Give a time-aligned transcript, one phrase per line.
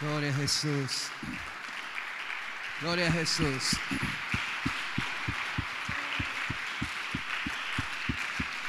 [0.00, 1.08] Gloria a Jesús.
[2.82, 3.78] Gloria a Jesús.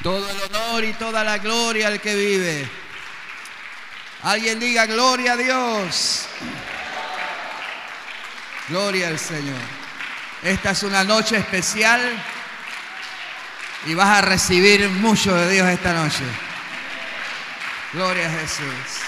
[0.02, 2.70] Todo el honor y toda la gloria al que vive.
[4.24, 6.28] Alguien diga gloria a Dios.
[8.70, 9.60] Gloria al Señor.
[10.44, 12.24] Esta es una noche especial
[13.86, 16.24] y vas a recibir mucho de Dios esta noche.
[17.92, 19.07] Gloria a Jesús.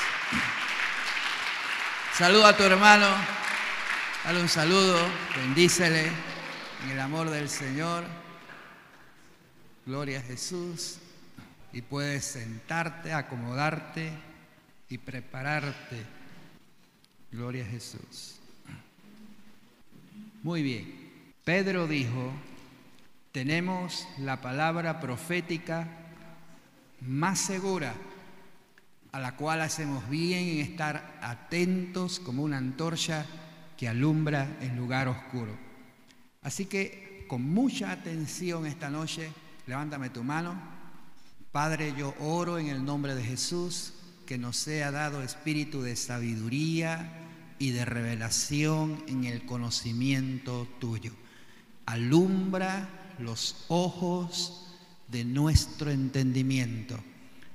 [2.19, 3.07] Saluda a tu hermano,
[4.25, 4.97] dale un saludo,
[5.37, 6.11] bendícele
[6.83, 8.03] en el amor del Señor.
[9.85, 10.97] Gloria a Jesús.
[11.71, 14.11] Y puedes sentarte, acomodarte
[14.89, 16.05] y prepararte.
[17.31, 18.35] Gloria a Jesús.
[20.43, 21.13] Muy bien.
[21.45, 22.33] Pedro dijo,
[23.31, 25.87] tenemos la palabra profética
[26.99, 27.93] más segura,
[29.11, 33.25] a la cual hacemos bien en estar atentos como una antorcha
[33.77, 35.57] que alumbra en lugar oscuro.
[36.41, 39.31] Así que con mucha atención esta noche,
[39.67, 40.59] levántame tu mano.
[41.51, 43.93] Padre, yo oro en el nombre de Jesús
[44.25, 47.09] que nos sea dado espíritu de sabiduría
[47.57, 51.11] y de revelación en el conocimiento tuyo.
[51.85, 54.67] Alumbra los ojos
[55.07, 56.99] de nuestro entendimiento.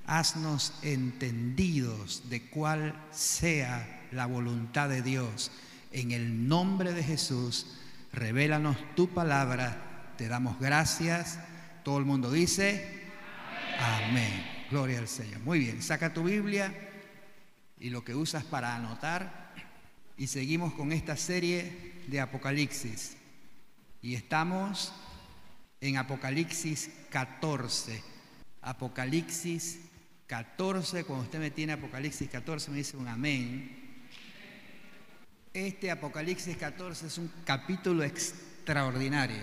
[0.07, 5.51] Haznos entendidos de cuál sea la voluntad de Dios.
[5.93, 7.79] En el nombre de Jesús,
[8.13, 10.13] revélanos tu palabra.
[10.19, 11.39] Te damos gracias.
[11.83, 13.03] Todo el mundo dice,
[13.79, 14.45] amén.
[14.71, 15.41] Gloria al Señor.
[15.41, 16.75] Muy bien, saca tu Biblia
[17.79, 19.53] y lo que usas para anotar.
[20.17, 23.17] Y seguimos con esta serie de Apocalipsis.
[24.03, 24.93] Y estamos
[25.81, 28.03] en Apocalipsis 14.
[28.63, 29.81] Apocalipsis
[30.27, 34.09] 14, cuando usted me tiene Apocalipsis 14 me dice un amén.
[35.53, 39.43] Este Apocalipsis 14 es un capítulo extraordinario.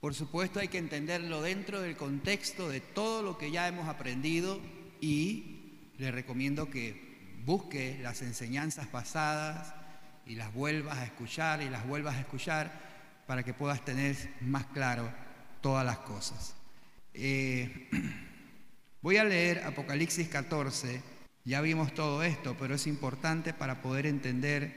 [0.00, 4.60] Por supuesto hay que entenderlo dentro del contexto de todo lo que ya hemos aprendido
[5.00, 9.74] y le recomiendo que busque las enseñanzas pasadas
[10.26, 12.72] y las vuelvas a escuchar y las vuelvas a escuchar
[13.26, 15.12] para que puedas tener más claro
[15.60, 16.54] todas las cosas.
[17.14, 17.88] Eh,
[19.06, 21.00] voy a leer Apocalipsis 14,
[21.44, 24.74] ya vimos todo esto, pero es importante para poder entender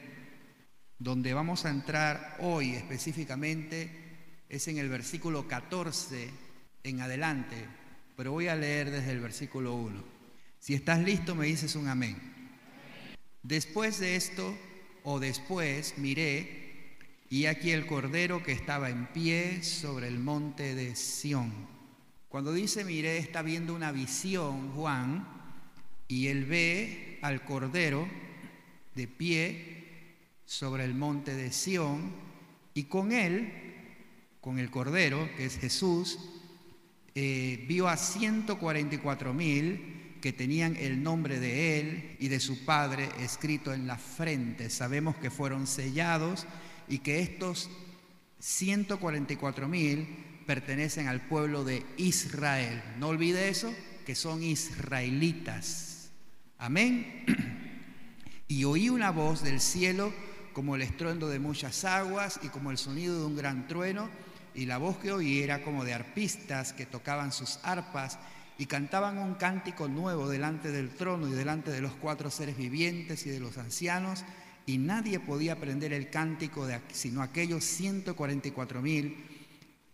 [0.99, 3.89] donde vamos a entrar hoy específicamente,
[4.47, 6.29] es en el versículo 14
[6.83, 7.55] en adelante,
[8.15, 10.03] pero voy a leer desde el versículo 1.
[10.59, 12.15] Si estás listo, me dices un amén.
[13.41, 14.55] Después de esto,
[15.01, 16.99] o después, miré
[17.31, 21.78] y aquí el cordero que estaba en pie sobre el monte de Sión.
[22.29, 25.27] Cuando dice miré, está viendo una visión Juan
[26.07, 28.07] y él ve al cordero
[28.93, 32.11] de pie sobre el monte de Sión
[32.75, 33.51] y con él,
[34.41, 36.19] con el cordero que es Jesús,
[37.15, 43.09] eh, vio a 144 mil que tenían el nombre de él y de su padre
[43.19, 44.69] escrito en la frente.
[44.69, 46.45] Sabemos que fueron sellados
[46.87, 47.71] y que estos
[48.37, 52.81] 144 mil pertenecen al pueblo de Israel.
[52.97, 53.71] No olvide eso,
[54.03, 56.09] que son israelitas.
[56.57, 57.23] Amén.
[58.47, 60.11] Y oí una voz del cielo
[60.53, 64.09] como el estruendo de muchas aguas y como el sonido de un gran trueno,
[64.55, 68.17] y la voz que oí era como de arpistas que tocaban sus arpas
[68.57, 73.23] y cantaban un cántico nuevo delante del trono y delante de los cuatro seres vivientes
[73.27, 74.25] y de los ancianos,
[74.65, 79.28] y nadie podía aprender el cántico de, sino aquellos 144 mil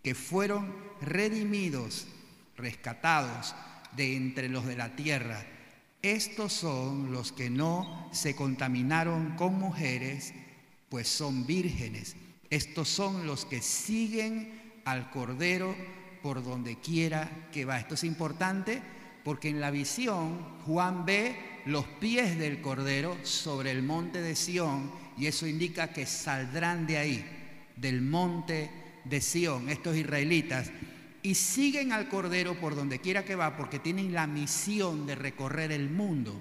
[0.06, 2.06] que fueron redimidos,
[2.56, 3.56] rescatados
[3.96, 5.44] de entre los de la tierra.
[6.00, 10.32] Estos son los que no se contaminaron con mujeres,
[10.90, 12.14] pues son vírgenes.
[12.50, 15.74] Estos son los que siguen al Cordero
[16.22, 17.80] por donde quiera que va.
[17.80, 18.80] Esto es importante
[19.24, 21.34] porque en la visión Juan ve
[21.64, 24.88] los pies del Cordero sobre el monte de Sión
[25.18, 30.70] y eso indica que saldrán de ahí, del monte de Sión, estos israelitas,
[31.22, 35.72] y siguen al Cordero por donde quiera que va porque tienen la misión de recorrer
[35.72, 36.40] el mundo.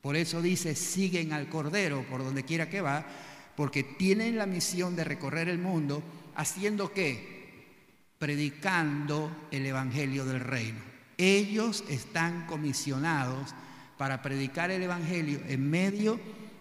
[0.00, 3.06] Por eso dice, siguen al Cordero por donde quiera que va,
[3.56, 6.02] porque tienen la misión de recorrer el mundo,
[6.34, 7.66] haciendo qué?
[8.18, 10.80] Predicando el Evangelio del Reino.
[11.18, 13.54] Ellos están comisionados
[13.96, 16.20] para predicar el Evangelio en medio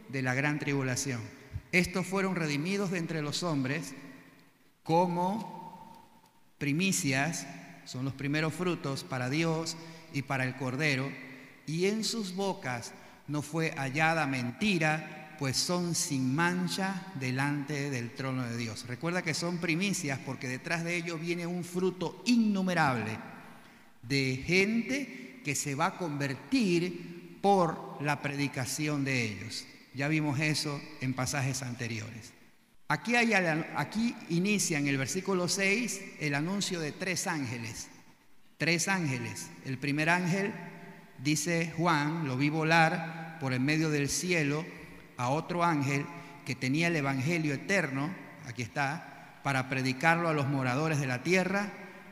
[0.09, 1.21] de la gran tribulación.
[1.71, 3.93] Estos fueron redimidos de entre los hombres
[4.85, 5.99] como
[6.59, 7.45] primicias,
[7.85, 9.75] son los primeros frutos para Dios
[10.13, 11.11] y para el Cordero,
[11.65, 12.93] y en sus bocas
[13.27, 18.85] no fue hallada mentira, pues son sin mancha delante del trono de Dios.
[18.87, 23.17] Recuerda que son primicias porque detrás de ellos viene un fruto innumerable
[24.03, 29.65] de gente que se va a convertir por la predicación de ellos.
[29.95, 32.34] Ya vimos eso en pasajes anteriores.
[32.87, 37.87] Aquí, aquí inicia en el versículo 6 el anuncio de tres ángeles.
[38.57, 39.49] Tres ángeles.
[39.65, 40.53] El primer ángel,
[41.17, 44.65] dice Juan, lo vi volar por en medio del cielo
[45.17, 46.05] a otro ángel
[46.45, 48.13] que tenía el Evangelio eterno,
[48.45, 51.71] aquí está, para predicarlo a los moradores de la tierra,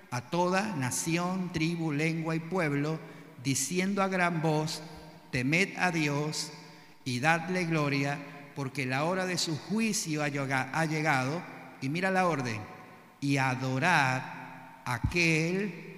[0.09, 2.99] a toda nación, tribu, lengua y pueblo,
[3.43, 4.81] diciendo a gran voz,
[5.31, 6.51] temed a Dios
[7.05, 8.19] y dadle gloria,
[8.55, 11.43] porque la hora de su juicio ha llegado,
[11.81, 12.61] y mira la orden,
[13.19, 14.21] y adorad
[14.85, 15.93] a aquel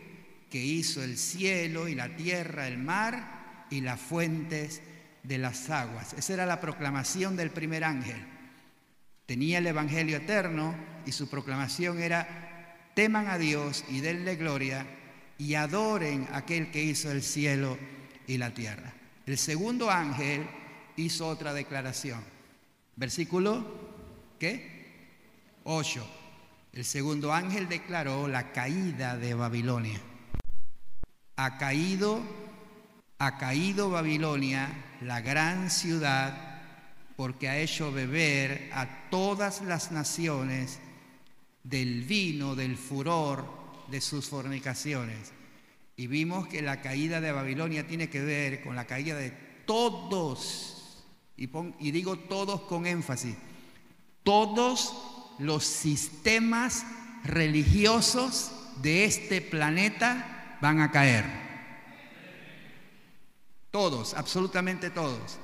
[0.49, 4.81] que hizo el cielo y la tierra, el mar y las fuentes
[5.23, 6.13] de las aguas.
[6.13, 8.23] Esa era la proclamación del primer ángel.
[9.25, 10.75] Tenía el Evangelio eterno
[11.05, 14.85] y su proclamación era, teman a Dios y denle gloria
[15.37, 17.77] y adoren a aquel que hizo el cielo
[18.27, 18.93] y la tierra.
[19.25, 20.47] El segundo ángel
[20.95, 22.34] hizo otra declaración.
[22.95, 23.63] Versículo,
[24.39, 24.75] ¿qué?
[25.63, 26.05] 8.
[26.73, 29.99] El segundo ángel declaró la caída de Babilonia.
[31.37, 32.21] Ha caído,
[33.17, 34.69] ha caído Babilonia,
[35.01, 36.61] la gran ciudad,
[37.15, 40.79] porque ha hecho beber a todas las naciones
[41.63, 43.45] del vino, del furor
[43.89, 45.31] de sus fornicaciones.
[45.97, 49.31] Y vimos que la caída de Babilonia tiene que ver con la caída de
[49.65, 50.74] todos,
[51.37, 53.35] y, digo todos con énfasis,
[54.23, 54.93] todos
[55.39, 56.85] los sistemas
[57.23, 58.51] religiosos
[58.81, 61.25] de este planeta van a caer.
[63.71, 65.37] Todos, absolutamente todos.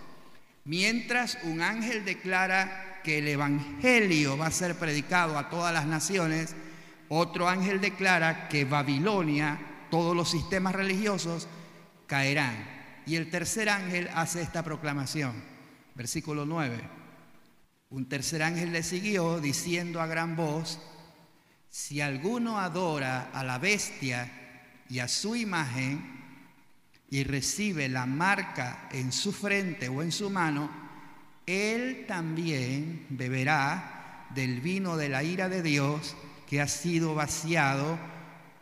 [0.63, 6.55] Mientras un ángel declara que el Evangelio va a ser predicado a todas las naciones,
[7.09, 9.59] otro ángel declara que Babilonia,
[9.89, 11.47] todos los sistemas religiosos,
[12.07, 12.55] caerán.
[13.05, 15.33] Y el tercer ángel hace esta proclamación,
[16.01, 16.79] versículo 9.
[17.91, 20.79] Un tercer ángel le siguió diciendo a gran voz,
[21.69, 26.01] si alguno adora a la bestia y a su imagen
[27.11, 30.71] y recibe la marca en su frente o en su mano,
[31.45, 36.15] él también beberá del vino de la ira de Dios
[36.49, 37.99] que ha sido vaciado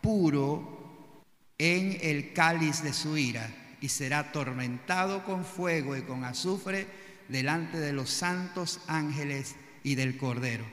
[0.02, 1.24] puro
[1.58, 3.50] en el cáliz de su ira
[3.80, 10.18] y será atormentado con fuego y con azufre delante de los santos ángeles y del
[10.18, 10.66] Cordero.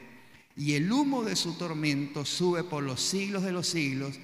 [0.57, 4.19] Y el humo de su tormento sube por los siglos de los siglos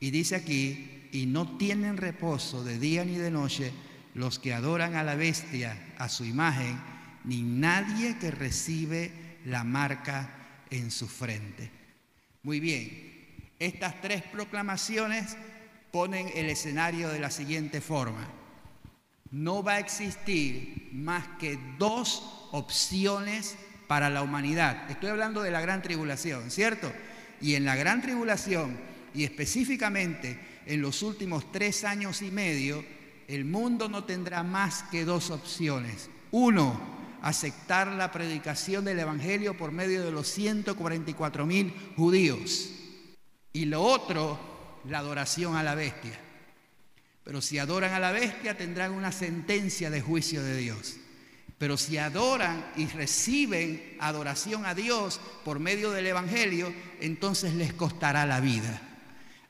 [0.00, 3.72] y dice aquí, y no tienen reposo de día ni de noche
[4.14, 6.80] los que adoran a la bestia, a su imagen,
[7.24, 9.12] ni nadie que recibe
[9.44, 11.70] la marca en su frente.
[12.42, 13.14] Muy bien,
[13.58, 15.36] estas tres proclamaciones
[15.92, 18.28] ponen el escenario de la siguiente forma.
[19.34, 22.22] No va a existir más que dos
[22.52, 23.56] opciones
[23.88, 24.88] para la humanidad.
[24.88, 26.92] Estoy hablando de la gran tribulación, ¿cierto?
[27.40, 28.78] Y en la gran tribulación
[29.12, 32.84] y específicamente en los últimos tres años y medio,
[33.26, 36.10] el mundo no tendrá más que dos opciones.
[36.30, 36.80] Uno,
[37.20, 42.70] aceptar la predicación del Evangelio por medio de los 144 mil judíos.
[43.52, 44.38] Y lo otro,
[44.84, 46.20] la adoración a la bestia.
[47.24, 50.96] Pero si adoran a la bestia tendrán una sentencia de juicio de Dios.
[51.56, 58.26] Pero si adoran y reciben adoración a Dios por medio del Evangelio, entonces les costará
[58.26, 58.80] la vida.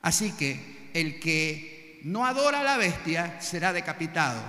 [0.01, 4.41] Así que el que no adora a la bestia será decapitado,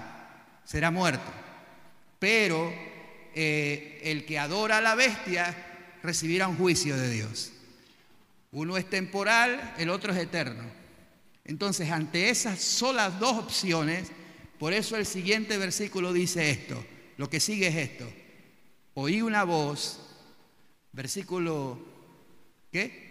[0.64, 1.33] será muerto.
[2.21, 2.73] Pero
[3.35, 5.54] eh, el que adora a la bestia
[6.02, 7.52] recibirá un juicio de Dios.
[8.52, 10.75] Uno es temporal, el otro es eterno.
[11.46, 14.10] Entonces, ante esas solas dos opciones,
[14.58, 16.84] por eso el siguiente versículo dice esto.
[17.16, 18.06] Lo que sigue es esto.
[18.94, 20.00] Oí una voz,
[20.92, 21.78] versículo,
[22.72, 23.06] ¿qué?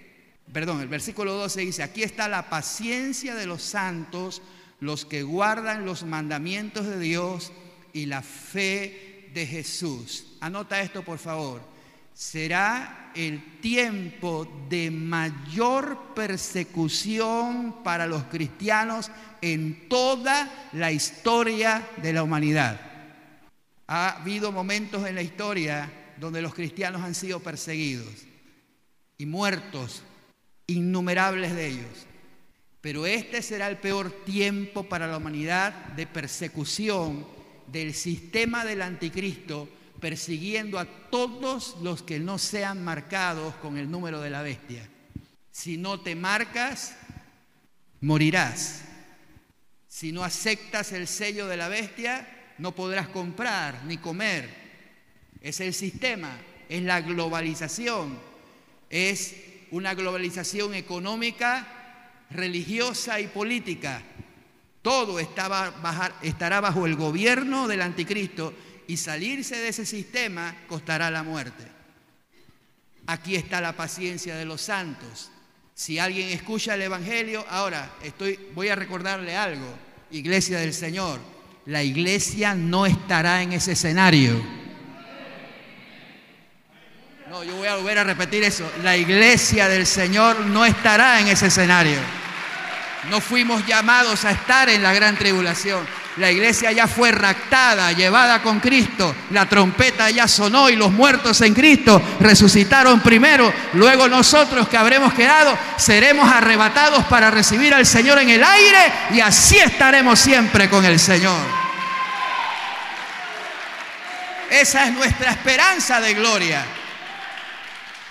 [0.51, 4.41] perdón, el versículo 12 dice, aquí está la paciencia de los santos,
[4.79, 7.51] los que guardan los mandamientos de Dios
[7.93, 10.35] y la fe de Jesús.
[10.41, 11.61] Anota esto, por favor.
[12.15, 22.23] Será el tiempo de mayor persecución para los cristianos en toda la historia de la
[22.23, 22.79] humanidad.
[23.87, 28.13] Ha habido momentos en la historia donde los cristianos han sido perseguidos
[29.17, 30.01] y muertos
[30.67, 32.07] innumerables de ellos.
[32.79, 37.27] Pero este será el peor tiempo para la humanidad de persecución
[37.67, 39.67] del sistema del anticristo
[40.05, 44.87] persiguiendo a todos los que no sean marcados con el número de la bestia.
[45.49, 46.95] Si no te marcas,
[48.01, 48.83] morirás.
[49.87, 54.47] Si no aceptas el sello de la bestia, no podrás comprar ni comer.
[55.41, 56.37] Es el sistema,
[56.69, 58.19] es la globalización,
[58.91, 59.35] es
[59.71, 64.03] una globalización económica, religiosa y política.
[64.83, 68.53] Todo estará bajo el gobierno del anticristo
[68.87, 71.63] y salirse de ese sistema costará la muerte.
[73.07, 75.31] Aquí está la paciencia de los santos.
[75.73, 79.67] Si alguien escucha el Evangelio, ahora estoy, voy a recordarle algo,
[80.11, 81.19] iglesia del Señor,
[81.65, 84.41] la iglesia no estará en ese escenario.
[87.29, 88.71] No, yo voy a volver a repetir eso.
[88.83, 91.97] La iglesia del Señor no estará en ese escenario.
[93.09, 95.85] No fuimos llamados a estar en la gran tribulación.
[96.17, 99.13] La iglesia ya fue raptada, llevada con Cristo.
[99.31, 103.51] La trompeta ya sonó y los muertos en Cristo resucitaron primero.
[103.73, 109.19] Luego nosotros que habremos quedado seremos arrebatados para recibir al Señor en el aire y
[109.19, 111.65] así estaremos siempre con el Señor.
[114.49, 116.65] Esa es nuestra esperanza de gloria.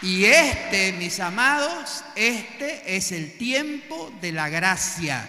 [0.02, 5.26] Y este, mis amados, este es el tiempo de la gracia.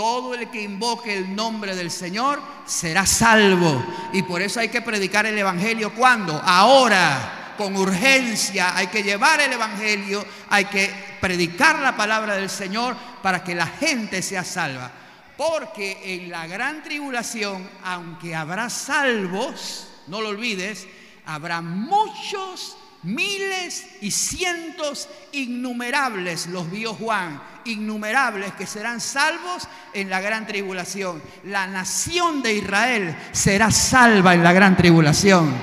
[0.00, 3.84] Todo el que invoque el nombre del Señor será salvo.
[4.14, 6.40] Y por eso hay que predicar el Evangelio cuando?
[6.42, 8.74] Ahora, con urgencia.
[8.74, 10.90] Hay que llevar el Evangelio, hay que
[11.20, 14.90] predicar la palabra del Señor para que la gente sea salva.
[15.36, 20.86] Porque en la gran tribulación, aunque habrá salvos, no lo olvides,
[21.26, 30.20] habrá muchos miles y cientos innumerables, los vio Juan, innumerables que serán salvos en la
[30.20, 31.22] gran tribulación.
[31.44, 35.54] La nación de Israel será salva en la gran tribulación.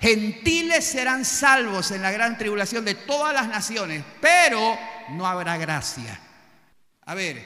[0.00, 4.78] Gentiles serán salvos en la gran tribulación de todas las naciones, pero
[5.10, 6.20] no habrá gracia.
[7.06, 7.44] A ver,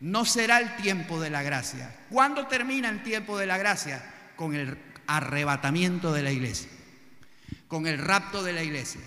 [0.00, 1.94] no será el tiempo de la gracia.
[2.10, 4.04] ¿Cuándo termina el tiempo de la gracia?
[4.34, 6.68] Con el arrebatamiento de la iglesia
[7.68, 9.00] con el rapto de la iglesia.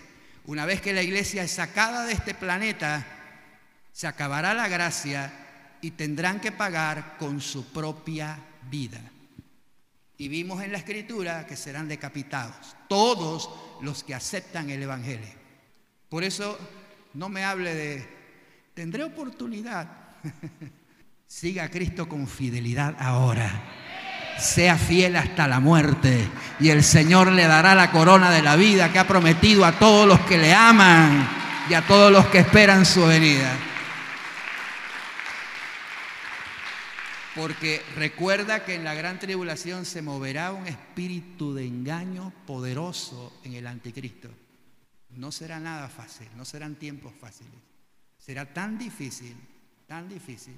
[0.49, 3.05] Una vez que la iglesia es sacada de este planeta,
[3.91, 5.31] se acabará la gracia
[5.79, 8.99] y tendrán que pagar con su propia vida.
[10.17, 13.47] Y vimos en la escritura que serán decapitados todos
[13.81, 15.29] los que aceptan el Evangelio.
[16.09, 16.57] Por eso
[17.13, 18.09] no me hable de,
[18.73, 19.87] tendré oportunidad.
[21.27, 23.88] Siga a Cristo con fidelidad ahora
[24.39, 26.27] sea fiel hasta la muerte
[26.59, 30.07] y el Señor le dará la corona de la vida que ha prometido a todos
[30.07, 31.27] los que le aman
[31.69, 33.57] y a todos los que esperan su venida.
[37.35, 43.53] Porque recuerda que en la gran tribulación se moverá un espíritu de engaño poderoso en
[43.53, 44.29] el anticristo.
[45.11, 47.53] No será nada fácil, no serán tiempos fáciles.
[48.17, 49.35] Será tan difícil,
[49.87, 50.55] tan difícil,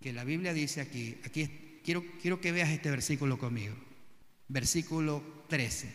[0.00, 1.67] que la Biblia dice aquí, aquí
[2.20, 3.74] Quiero, que veas este versículo conmigo.
[4.48, 5.90] Versículo 13.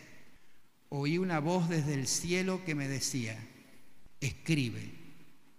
[0.88, 3.38] Oí una voz desde el cielo que me decía,
[4.20, 4.92] escribe.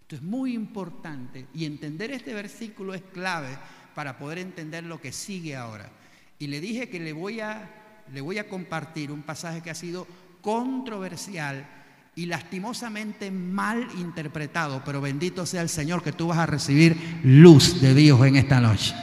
[0.01, 3.57] Esto es muy importante y entender este versículo es clave
[3.95, 5.89] para poder entender lo que sigue ahora.
[6.37, 9.75] Y le dije que le voy a, le voy a compartir un pasaje que ha
[9.75, 10.05] sido
[10.41, 11.65] controversial
[12.13, 17.79] y lastimosamente mal interpretado, pero bendito sea el Señor que tú vas a recibir luz
[17.79, 18.93] de Dios en esta noche.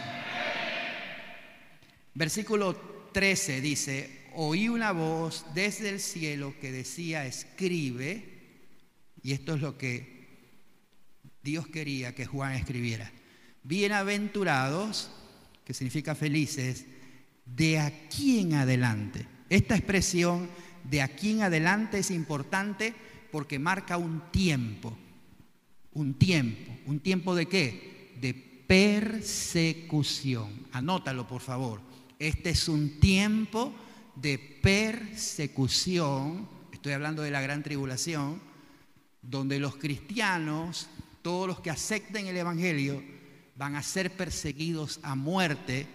[2.15, 2.75] Versículo
[3.13, 8.33] 13 dice, oí una voz desde el cielo que decía, escribe,
[9.23, 10.13] y esto es lo que
[11.43, 13.11] Dios quería que Juan escribiera.
[13.63, 15.11] Bienaventurados,
[15.65, 16.87] que significa felices,
[17.47, 19.27] de aquí en adelante.
[19.49, 20.49] Esta expresión
[20.85, 22.95] de aquí en adelante es importante
[23.31, 24.97] porque marca un tiempo,
[25.93, 28.13] un tiempo, un tiempo de qué?
[28.21, 30.67] De persecución.
[30.73, 31.92] Anótalo, por favor.
[32.23, 33.75] Este es un tiempo
[34.15, 38.41] de persecución, estoy hablando de la gran tribulación,
[39.21, 40.87] donde los cristianos,
[41.21, 43.03] todos los que acepten el Evangelio,
[43.57, 45.89] van a ser perseguidos a muerte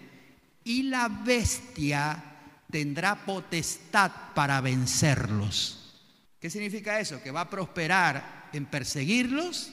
[0.64, 2.22] y la bestia
[2.70, 5.98] tendrá potestad para vencerlos.
[6.38, 7.22] ¿Qué significa eso?
[7.22, 9.70] Que va a prosperar en perseguirlos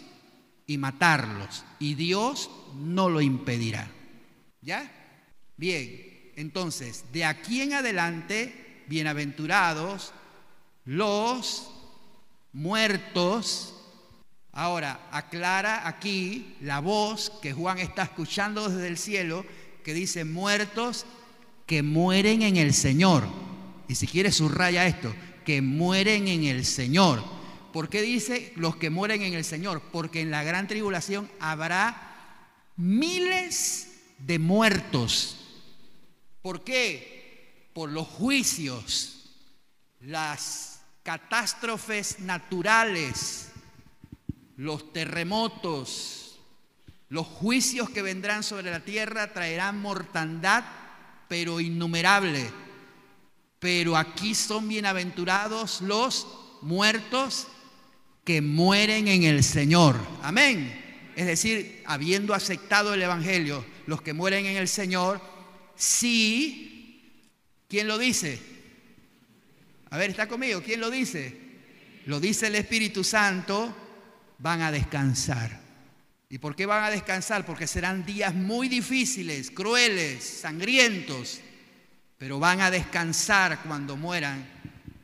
[0.66, 3.92] y matarlos y Dios no lo impedirá.
[4.62, 4.90] ¿Ya?
[5.58, 10.14] Bien, entonces, de aquí en adelante, bienaventurados
[10.86, 11.72] los
[12.54, 13.74] muertos.
[14.52, 19.46] Ahora, aclara aquí la voz que Juan está escuchando desde el cielo,
[19.84, 21.06] que dice muertos
[21.66, 23.24] que mueren en el Señor.
[23.88, 25.14] Y si quieres subraya esto,
[25.46, 27.24] que mueren en el Señor.
[27.74, 29.82] ¿Por qué dice los que mueren en el Señor?
[29.92, 32.16] Porque en la gran tribulación habrá
[32.78, 33.90] miles
[34.20, 35.45] de muertos.
[36.46, 37.72] ¿Por qué?
[37.74, 39.32] Por los juicios,
[40.02, 43.48] las catástrofes naturales,
[44.56, 46.38] los terremotos,
[47.10, 50.64] los juicios que vendrán sobre la tierra traerán mortandad,
[51.28, 52.52] pero innumerable.
[53.58, 56.28] Pero aquí son bienaventurados los
[56.62, 57.48] muertos
[58.24, 60.00] que mueren en el Señor.
[60.22, 61.10] Amén.
[61.16, 65.34] Es decir, habiendo aceptado el Evangelio, los que mueren en el Señor,
[65.76, 67.22] sí,
[67.68, 68.40] ¿quién lo dice?
[69.90, 71.38] A ver, está conmigo, ¿quién lo dice?
[72.06, 73.76] Lo dice el Espíritu Santo,
[74.40, 75.62] van a descansar.
[76.30, 77.46] ¿Y por qué van a descansar?
[77.46, 81.40] Porque serán días muy difíciles, crueles, sangrientos,
[82.18, 84.48] pero van a descansar cuando mueran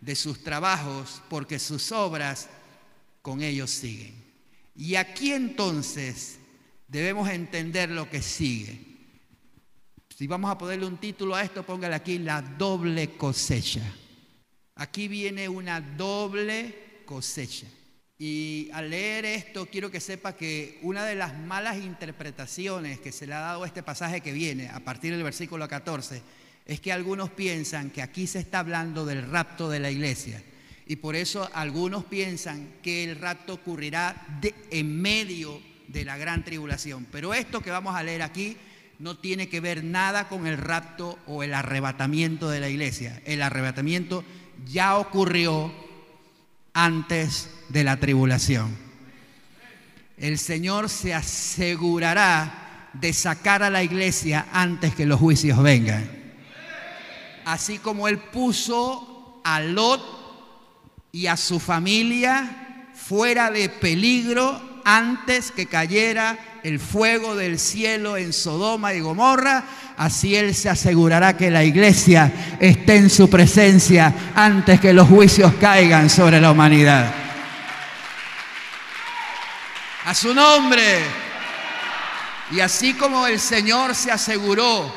[0.01, 2.49] de sus trabajos, porque sus obras
[3.21, 4.21] con ellos siguen.
[4.75, 6.39] Y aquí entonces
[6.87, 8.90] debemos entender lo que sigue.
[10.21, 13.81] Si vamos a ponerle un título a esto, póngale aquí la doble cosecha.
[14.75, 17.65] Aquí viene una doble cosecha.
[18.19, 23.25] Y al leer esto quiero que sepa que una de las malas interpretaciones que se
[23.25, 26.21] le ha dado a este pasaje que viene a partir del versículo 14
[26.67, 30.43] es que algunos piensan que aquí se está hablando del rapto de la iglesia.
[30.85, 37.07] Y por eso algunos piensan que el rapto ocurrirá en medio de la gran tribulación.
[37.11, 38.55] Pero esto que vamos a leer aquí
[39.01, 43.19] no tiene que ver nada con el rapto o el arrebatamiento de la iglesia.
[43.25, 44.23] El arrebatamiento
[44.71, 45.73] ya ocurrió
[46.73, 48.77] antes de la tribulación.
[50.17, 56.07] El Señor se asegurará de sacar a la iglesia antes que los juicios vengan.
[57.43, 60.03] Así como Él puso a Lot
[61.11, 68.33] y a su familia fuera de peligro antes que cayera el fuego del cielo en
[68.33, 69.63] Sodoma y Gomorra,
[69.97, 75.53] así Él se asegurará que la iglesia esté en su presencia antes que los juicios
[75.59, 77.13] caigan sobre la humanidad.
[80.05, 80.99] A su nombre.
[82.51, 84.93] Y así como el Señor se aseguró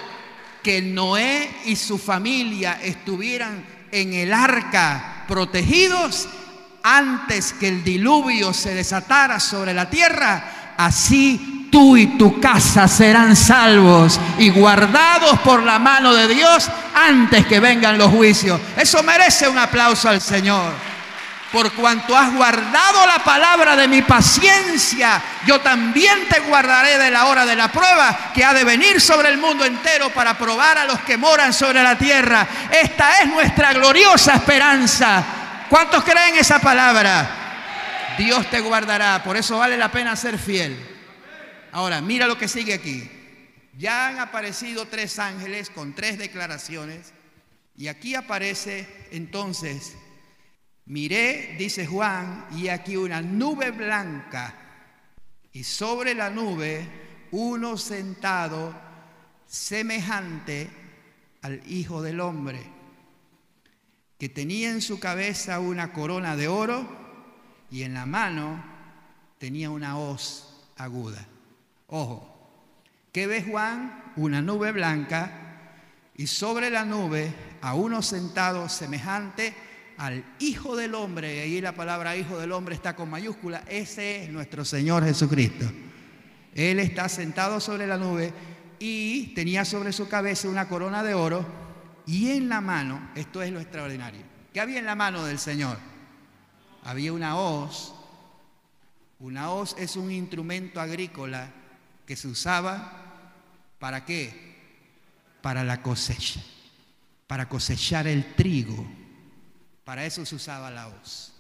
[0.63, 6.29] que Noé y su familia estuvieran en el arca protegidos
[6.83, 13.35] antes que el diluvio se desatara sobre la tierra, así tú y tu casa serán
[13.35, 18.61] salvos y guardados por la mano de Dios antes que vengan los juicios.
[18.77, 20.73] Eso merece un aplauso al Señor.
[21.53, 27.27] Por cuanto has guardado la palabra de mi paciencia, yo también te guardaré de la
[27.27, 30.85] hora de la prueba que ha de venir sobre el mundo entero para probar a
[30.85, 32.47] los que moran sobre la tierra.
[32.71, 35.25] Esta es nuestra gloriosa esperanza.
[35.69, 38.15] ¿Cuántos creen esa palabra?
[38.17, 40.94] Dios te guardará, por eso vale la pena ser fiel.
[41.75, 43.11] Ahora, mira lo que sigue aquí.
[43.77, 47.13] Ya han aparecido tres ángeles con tres declaraciones
[47.77, 49.95] y aquí aparece entonces
[50.87, 54.55] Miré, dice Juan, y aquí una nube blanca,
[55.53, 56.87] y sobre la nube
[57.31, 58.75] uno sentado
[59.47, 60.69] semejante
[61.41, 62.63] al Hijo del Hombre,
[64.19, 66.87] que tenía en su cabeza una corona de oro
[67.71, 68.63] y en la mano
[69.39, 71.27] tenía una hoz aguda.
[71.97, 72.27] Ojo,
[73.13, 74.03] ¿qué ve Juan?
[74.17, 75.31] Una nube blanca
[76.17, 79.55] y sobre la nube a uno sentado semejante
[79.99, 84.25] al Hijo del Hombre, y ahí la palabra Hijo del Hombre está con mayúscula, ese
[84.25, 85.71] es nuestro Señor Jesucristo.
[86.53, 88.33] Él está sentado sobre la nube
[88.81, 91.47] y tenía sobre su cabeza una corona de oro
[92.07, 95.79] y en la mano, esto es lo extraordinario, ¿qué había en la mano del Señor?
[96.83, 97.95] Había una hoz.
[99.21, 101.53] Una hoz es un instrumento agrícola
[102.07, 103.33] que se usaba
[103.79, 104.55] para qué?
[105.43, 106.41] Para la cosecha,
[107.27, 108.87] para cosechar el trigo.
[109.85, 111.33] Para eso se usaba la hoz.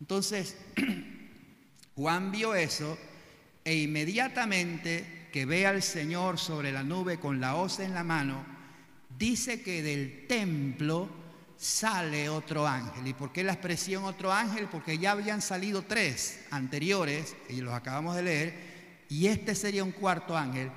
[0.00, 0.56] Entonces,
[1.94, 2.98] Juan vio eso
[3.64, 8.44] e inmediatamente que ve al Señor sobre la nube con la hoz en la mano,
[9.18, 11.08] dice que del templo
[11.56, 13.06] sale otro ángel.
[13.06, 14.68] ¿Y por qué la expresión otro ángel?
[14.70, 18.75] Porque ya habían salido tres anteriores, y los acabamos de leer,
[19.08, 20.70] y este sería un cuarto ángel.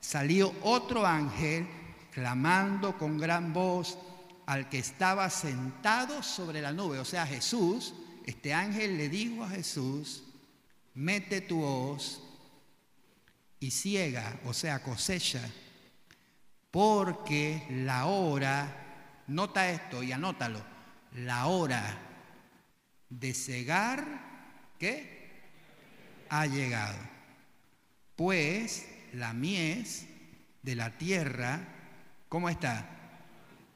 [0.00, 1.66] Salió otro ángel
[2.10, 3.98] clamando con gran voz
[4.46, 7.94] al que estaba sentado sobre la nube, o sea, Jesús,
[8.26, 10.24] este ángel le dijo a Jesús,
[10.94, 12.20] mete tu hoz
[13.60, 15.40] y ciega, o sea, cosecha
[16.72, 20.60] porque la hora, nota esto y anótalo,
[21.12, 21.98] la hora
[23.10, 24.02] de cegar,
[24.78, 25.42] ¿qué?
[26.30, 26.96] Ha llegado.
[28.16, 30.06] Pues la mies
[30.62, 31.60] de la tierra,
[32.28, 32.88] ¿cómo está?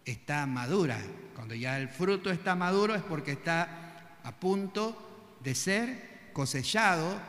[0.04, 0.98] Está madura.
[1.34, 7.20] Cuando ya el fruto está maduro es porque está a punto de ser cosechado.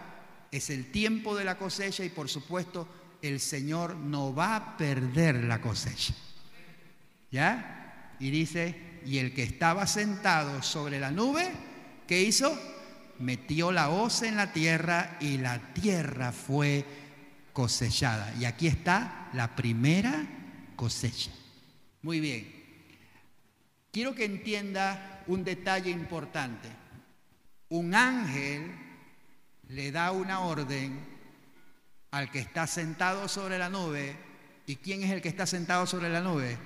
[0.52, 2.88] Es el tiempo de la cosecha y por supuesto
[3.22, 6.14] el Señor no va a perder la cosecha.
[7.32, 8.16] ¿Ya?
[8.20, 11.52] Y dice, y el que estaba sentado sobre la nube,
[12.08, 12.58] ¿qué hizo?
[13.20, 16.86] Metió la hoz en la tierra y la tierra fue
[17.54, 18.34] cosechada.
[18.40, 20.26] Y aquí está la primera
[20.76, 21.32] cosecha.
[22.04, 22.54] Muy bien.
[23.92, 26.70] Quiero que entienda un detalle importante.
[27.70, 28.72] Un ángel
[29.70, 31.00] le da una orden
[32.12, 34.16] al que está sentado sobre la nube.
[34.66, 36.58] ¿Y quién es el que está sentado sobre la nube?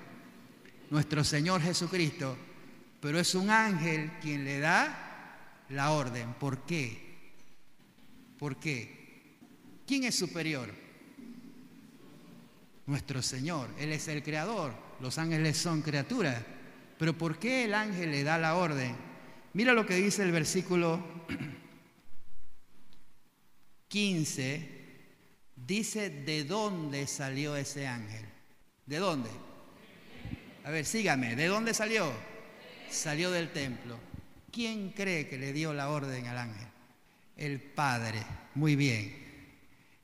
[0.90, 2.38] Nuestro Señor Jesucristo.
[3.00, 5.11] Pero es un ángel quien le da
[5.72, 6.34] la orden.
[6.34, 6.98] ¿Por qué?
[8.38, 9.02] ¿Por qué?
[9.86, 10.70] ¿Quién es superior?
[12.86, 13.70] Nuestro Señor.
[13.80, 14.74] Él es el creador.
[15.00, 16.42] Los ángeles son criaturas.
[16.98, 18.96] Pero ¿por qué el ángel le da la orden?
[19.54, 21.04] Mira lo que dice el versículo
[23.88, 24.82] 15.
[25.56, 28.26] Dice de dónde salió ese ángel.
[28.86, 29.30] ¿De dónde?
[30.64, 31.36] A ver, sígame.
[31.36, 32.12] ¿De dónde salió?
[32.90, 34.11] Salió del templo.
[34.52, 36.68] ¿Quién cree que le dio la orden al ángel?
[37.38, 38.22] El Padre.
[38.56, 39.22] Muy bien.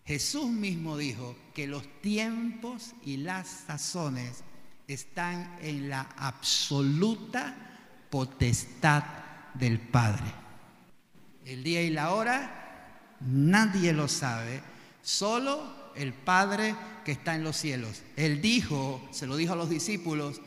[0.06, 4.44] Jesús mismo dijo que los tiempos y las sazones
[4.88, 7.56] están en la absoluta
[8.10, 9.04] potestad
[9.54, 10.26] del Padre.
[11.46, 12.58] El día y la hora
[13.20, 14.62] nadie lo sabe,
[15.02, 18.04] solo el Padre que está en los cielos.
[18.16, 20.42] Él dijo, se lo dijo a los discípulos,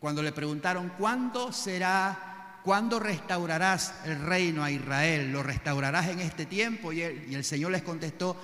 [0.00, 5.32] cuando le preguntaron, ¿cuándo será, cuándo restaurarás el reino a Israel?
[5.32, 6.92] ¿Lo restaurarás en este tiempo?
[6.92, 8.36] Y, el Señor les contestó,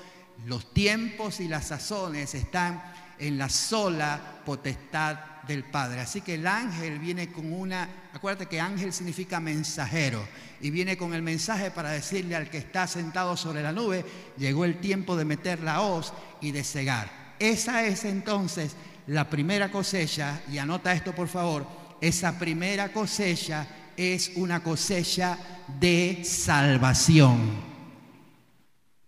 [0.46, 2.83] los tiempos y las sazones están
[3.18, 6.00] en la sola potestad del Padre.
[6.00, 10.27] Así que el ángel viene con una, acuérdate que ángel significa mensajero,
[10.61, 14.05] y viene con el mensaje para decirle al que está sentado sobre la nube,
[14.38, 17.35] llegó el tiempo de meter la hoz y de cegar.
[17.38, 18.74] Esa es entonces
[19.07, 21.66] la primera cosecha, y anota esto por favor,
[22.00, 25.38] esa primera cosecha es una cosecha
[25.80, 27.74] de salvación.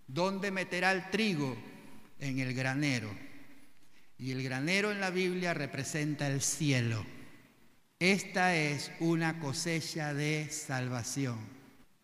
[0.07, 1.57] ¿Dónde meterá el trigo?
[2.19, 3.11] En el granero.
[4.19, 7.05] Y el granero en la Biblia representa el cielo.
[7.99, 11.39] Esta es una cosecha de salvación.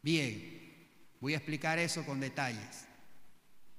[0.03, 0.89] Bien,
[1.21, 2.87] voy a explicar eso con detalles.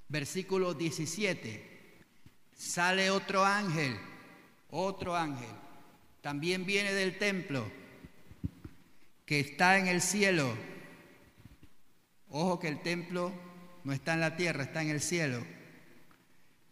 [0.08, 2.02] Versículo 17.
[2.56, 3.98] Sale otro ángel,
[4.70, 5.50] otro ángel.
[6.22, 7.70] También viene del templo,
[9.26, 10.54] que está en el cielo.
[12.30, 13.32] Ojo que el templo
[13.84, 15.46] no está en la tierra, está en el cielo.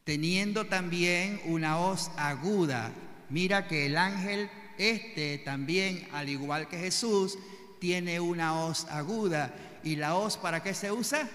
[0.04, 2.92] Teniendo también una hoz aguda.
[3.30, 7.38] Mira que el ángel este también, al igual que Jesús,
[7.80, 9.54] tiene una hoz aguda.
[9.84, 11.30] ¿Y la hoz para qué se usa?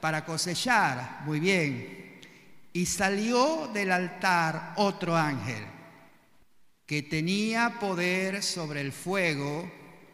[0.00, 1.22] Para cosechar.
[1.24, 2.20] Muy bien.
[2.72, 5.75] Y salió del altar otro ángel
[6.86, 9.70] que tenía poder sobre el fuego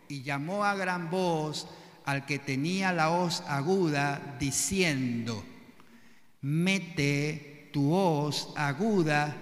[0.08, 1.68] y llamó a gran voz
[2.04, 5.44] al que tenía la hoz aguda, diciendo,
[6.40, 9.36] mete tu hoz aguda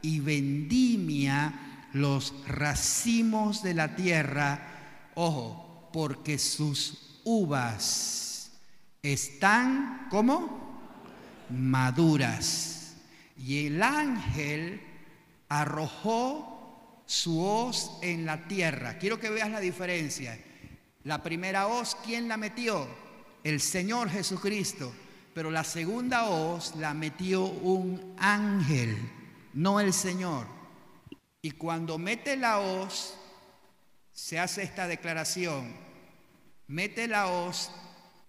[0.00, 8.52] y vendimia los racimos de la tierra, ojo, porque sus uvas
[9.02, 10.80] están como
[11.50, 12.96] maduras.
[13.36, 14.80] Y el ángel
[15.48, 16.55] arrojó
[17.06, 18.98] su hoz en la tierra.
[18.98, 20.38] Quiero que veas la diferencia.
[21.04, 22.86] La primera hoz, ¿quién la metió?
[23.44, 24.92] El Señor Jesucristo.
[25.32, 28.96] Pero la segunda hoz la metió un ángel,
[29.54, 30.46] no el Señor.
[31.42, 33.14] Y cuando mete la hoz,
[34.12, 35.76] se hace esta declaración.
[36.66, 37.70] Mete la hoz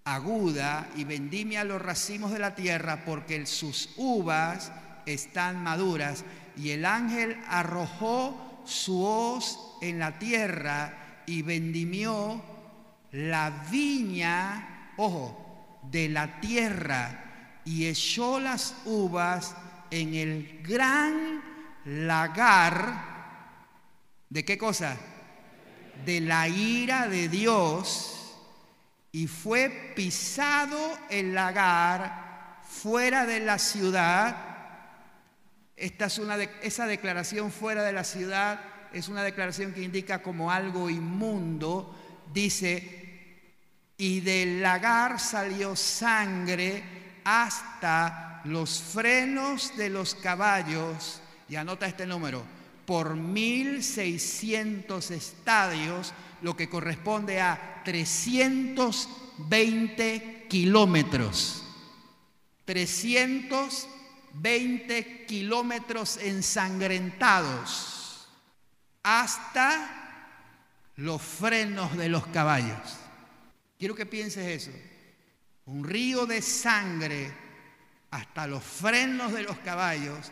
[0.04, 4.72] aguda y vendimia los racimos de la tierra porque sus uvas
[5.06, 6.26] están maduras.
[6.56, 12.41] Y el ángel arrojó su hoz en la tierra y vendimió
[13.12, 19.56] la viña, ojo, de la tierra y echó las uvas
[19.91, 21.41] en el gran
[21.86, 23.06] lagar.
[24.30, 24.97] ¿De qué cosa?
[26.06, 28.13] De la ira de Dios.
[29.12, 34.46] Y fue pisado el lagar fuera de la ciudad.
[35.78, 38.60] Esta es una esa declaración fuera de la ciudad
[38.94, 41.96] es una declaración que indica como algo inmundo.
[42.34, 43.06] Dice,
[43.98, 46.84] y del lagar salió sangre
[47.24, 52.44] hasta los frenos de los caballos, y anota este número,
[52.86, 61.63] por 1.600 estadios, lo que corresponde a 320 kilómetros.
[62.66, 63.96] 320
[65.28, 68.28] kilómetros ensangrentados
[69.04, 69.94] hasta
[70.96, 72.98] los frenos de los caballos.
[73.78, 74.72] Quiero que pienses eso.
[75.66, 77.34] Un río de sangre
[78.12, 80.32] hasta los frenos de los caballos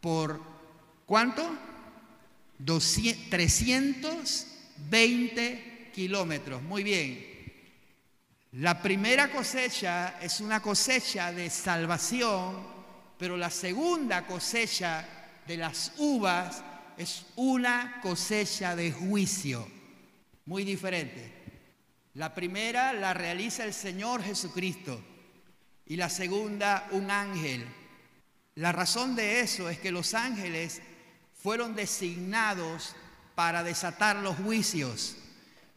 [0.00, 0.42] por
[1.06, 1.56] ¿cuánto?
[3.30, 6.60] 320 kilómetros.
[6.62, 7.32] Muy bien.
[8.52, 12.73] La primera cosecha es una cosecha de salvación,
[13.18, 15.06] pero la segunda cosecha
[15.46, 16.62] de las uvas
[16.96, 19.66] es una cosecha de juicio.
[20.46, 21.32] Muy diferente.
[22.14, 25.02] La primera la realiza el Señor Jesucristo
[25.86, 27.66] y la segunda un ángel.
[28.54, 30.80] La razón de eso es que los ángeles
[31.34, 32.94] fueron designados
[33.34, 35.16] para desatar los juicios.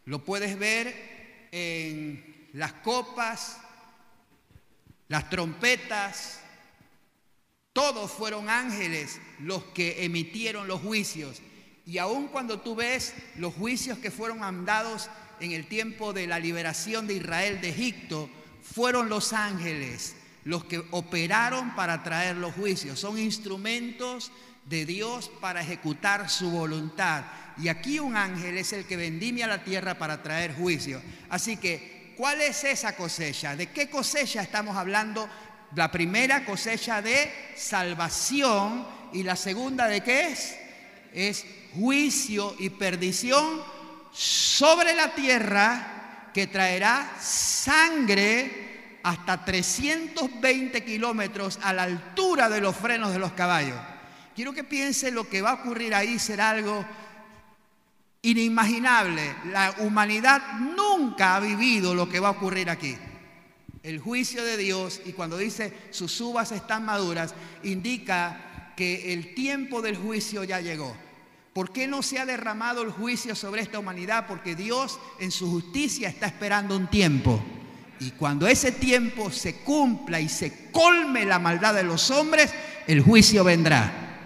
[0.05, 3.57] Lo puedes ver en las copas,
[5.07, 6.41] las trompetas,
[7.77, 11.43] todos fueron ángeles los que emitieron los juicios.
[11.85, 16.39] Y aun cuando tú ves los juicios que fueron mandados en el tiempo de la
[16.39, 18.31] liberación de Israel de Egipto,
[18.63, 22.99] fueron los ángeles los que operaron para traer los juicios.
[22.99, 24.31] Son instrumentos
[24.65, 27.25] de Dios para ejecutar su voluntad.
[27.59, 30.99] Y aquí un ángel es el que vendimia la tierra para traer juicio.
[31.29, 33.55] Así que, ¿cuál es esa cosecha?
[33.55, 35.29] ¿De qué cosecha estamos hablando?
[35.75, 40.57] La primera cosecha de salvación y la segunda de qué es?
[41.13, 43.61] Es juicio y perdición
[44.11, 48.67] sobre la tierra que traerá sangre
[49.03, 53.79] hasta 320 kilómetros a la altura de los frenos de los caballos.
[54.35, 56.85] Quiero que piense lo que va a ocurrir ahí será algo
[58.21, 59.35] inimaginable.
[59.45, 62.97] La humanidad nunca ha vivido lo que va a ocurrir aquí.
[63.87, 69.81] El juicio de Dios, y cuando dice sus uvas están maduras, indica que el tiempo
[69.81, 70.93] del juicio ya llegó.
[71.53, 74.27] ¿Por qué no se ha derramado el juicio sobre esta humanidad?
[74.27, 77.41] Porque Dios en su justicia está esperando un tiempo.
[78.01, 82.53] Y cuando ese tiempo se cumpla y se colme la maldad de los hombres,
[82.87, 84.19] el juicio vendrá.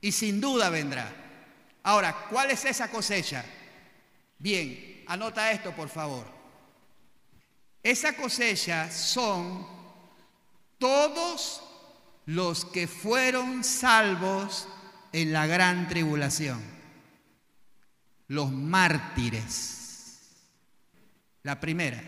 [0.00, 1.14] Y sin duda vendrá.
[1.82, 3.44] Ahora, ¿cuál es esa cosecha?
[4.38, 6.35] Bien, anota esto por favor.
[7.86, 9.64] Esa cosecha son
[10.76, 11.62] todos
[12.24, 14.66] los que fueron salvos
[15.12, 16.60] en la gran tribulación.
[18.26, 20.32] Los mártires.
[21.44, 22.02] La primera,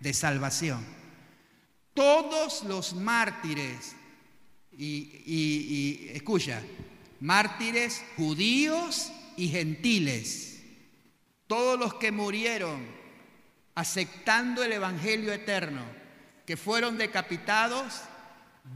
[0.00, 0.84] de salvación.
[1.94, 3.96] Todos los mártires,
[4.70, 6.60] y, y escucha,
[7.20, 10.60] mártires judíos y gentiles,
[11.46, 13.01] todos los que murieron
[13.74, 15.82] aceptando el Evangelio eterno,
[16.46, 18.02] que fueron decapitados,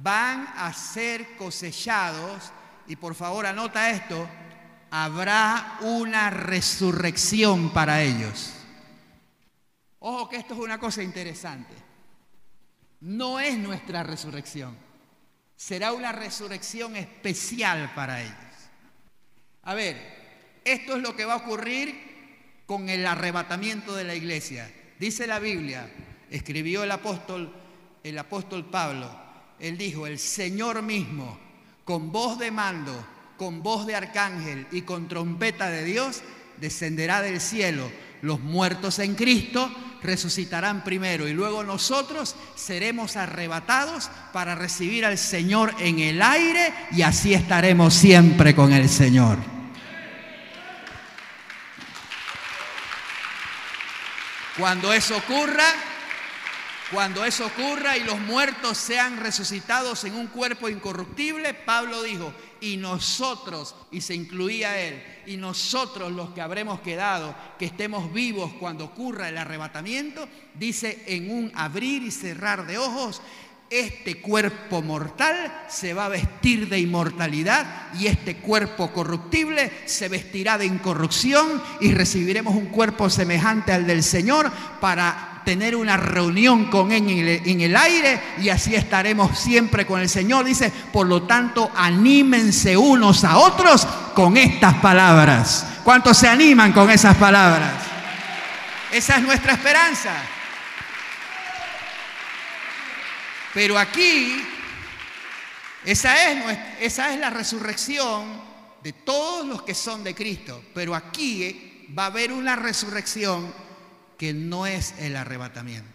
[0.02, 2.52] van a ser cosechados,
[2.86, 4.28] y por favor anota esto,
[4.90, 8.52] habrá una resurrección para ellos.
[9.98, 11.74] Ojo que esto es una cosa interesante.
[13.00, 14.86] No es nuestra resurrección
[15.56, 18.34] será una resurrección especial para ellos.
[19.62, 19.96] A ver,
[20.64, 24.70] esto es lo que va a ocurrir con el arrebatamiento de la iglesia.
[24.98, 25.90] Dice la Biblia,
[26.30, 27.52] escribió el apóstol,
[28.02, 29.10] el apóstol Pablo,
[29.58, 31.38] él dijo, el Señor mismo,
[31.84, 33.06] con voz de mando,
[33.36, 36.22] con voz de arcángel y con trompeta de Dios,
[36.60, 37.90] descenderá del cielo.
[38.22, 39.70] Los muertos en Cristo
[40.02, 47.02] resucitarán primero y luego nosotros seremos arrebatados para recibir al Señor en el aire y
[47.02, 49.55] así estaremos siempre con el Señor.
[54.58, 55.66] Cuando eso ocurra,
[56.90, 62.78] cuando eso ocurra y los muertos sean resucitados en un cuerpo incorruptible, Pablo dijo, y
[62.78, 68.86] nosotros, y se incluía él, y nosotros los que habremos quedado, que estemos vivos cuando
[68.86, 73.20] ocurra el arrebatamiento, dice en un abrir y cerrar de ojos,
[73.70, 77.66] este cuerpo mortal se va a vestir de inmortalidad
[77.98, 84.04] y este cuerpo corruptible se vestirá de incorrupción y recibiremos un cuerpo semejante al del
[84.04, 84.50] Señor
[84.80, 90.08] para tener una reunión con Él en el, aire y así estaremos siempre con el
[90.08, 90.44] Señor.
[90.44, 95.66] Dice, por lo tanto, anímense unos a otros con estas palabras.
[95.82, 97.74] ¿Cuántos se animan con esas palabras?
[98.92, 100.35] Esa es nuestra esperanza.
[103.56, 104.36] Pero aquí,
[105.86, 108.38] esa es, esa es la resurrección
[108.82, 110.62] de todos los que son de Cristo.
[110.74, 113.50] Pero aquí va a haber una resurrección
[114.18, 115.88] que no es el arrebatamiento.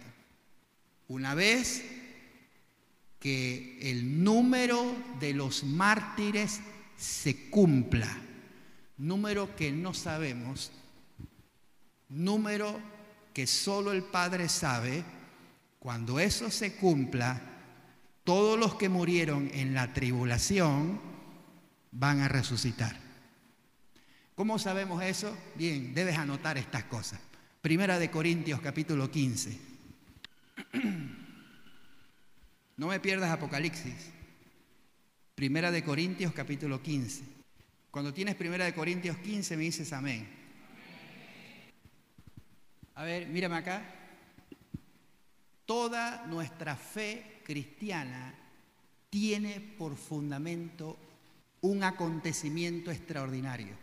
[1.06, 1.84] Una vez
[3.20, 6.58] que el número de los mártires
[6.96, 8.08] se cumpla,
[8.98, 10.72] número que no sabemos,
[12.08, 12.80] número
[13.32, 15.04] que solo el Padre sabe,
[15.78, 17.51] cuando eso se cumpla,
[18.24, 21.00] todos los que murieron en la tribulación
[21.90, 22.96] van a resucitar.
[24.34, 25.36] ¿Cómo sabemos eso?
[25.54, 27.20] Bien, debes anotar estas cosas.
[27.60, 29.58] Primera de Corintios capítulo 15.
[32.74, 34.10] No me pierdas Apocalipsis.
[35.34, 37.22] Primera de Corintios capítulo 15.
[37.90, 40.26] Cuando tienes Primera de Corintios 15 me dices amén.
[42.94, 43.82] A ver, mírame acá.
[45.66, 48.34] Toda nuestra fe cristiana
[49.10, 50.98] tiene por fundamento
[51.60, 53.76] un acontecimiento extraordinario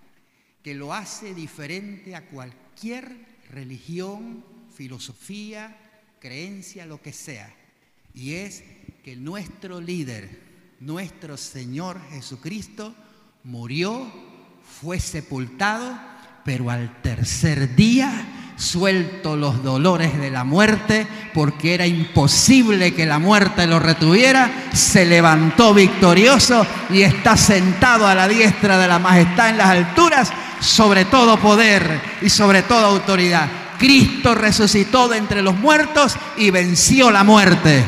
[0.63, 4.43] que lo hace diferente a cualquier religión,
[4.76, 5.78] filosofía,
[6.19, 7.54] creencia, lo que sea.
[8.13, 8.63] Y es
[9.04, 10.41] que nuestro líder,
[10.80, 12.93] nuestro Señor Jesucristo,
[13.43, 14.12] murió,
[14.82, 15.98] fue sepultado,
[16.43, 23.17] pero al tercer día suelto los dolores de la muerte, porque era imposible que la
[23.17, 29.50] muerte lo retuviera, se levantó victorioso y está sentado a la diestra de la majestad
[29.50, 33.50] en las alturas sobre todo poder y sobre toda autoridad.
[33.78, 37.86] Cristo resucitó de entre los muertos y venció la muerte.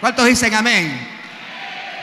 [0.00, 1.08] ¿Cuántos dicen amén?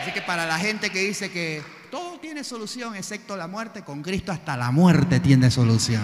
[0.02, 4.02] Así que para la gente que dice que todo tiene solución excepto la muerte, con
[4.02, 6.04] Cristo hasta la muerte tiene solución.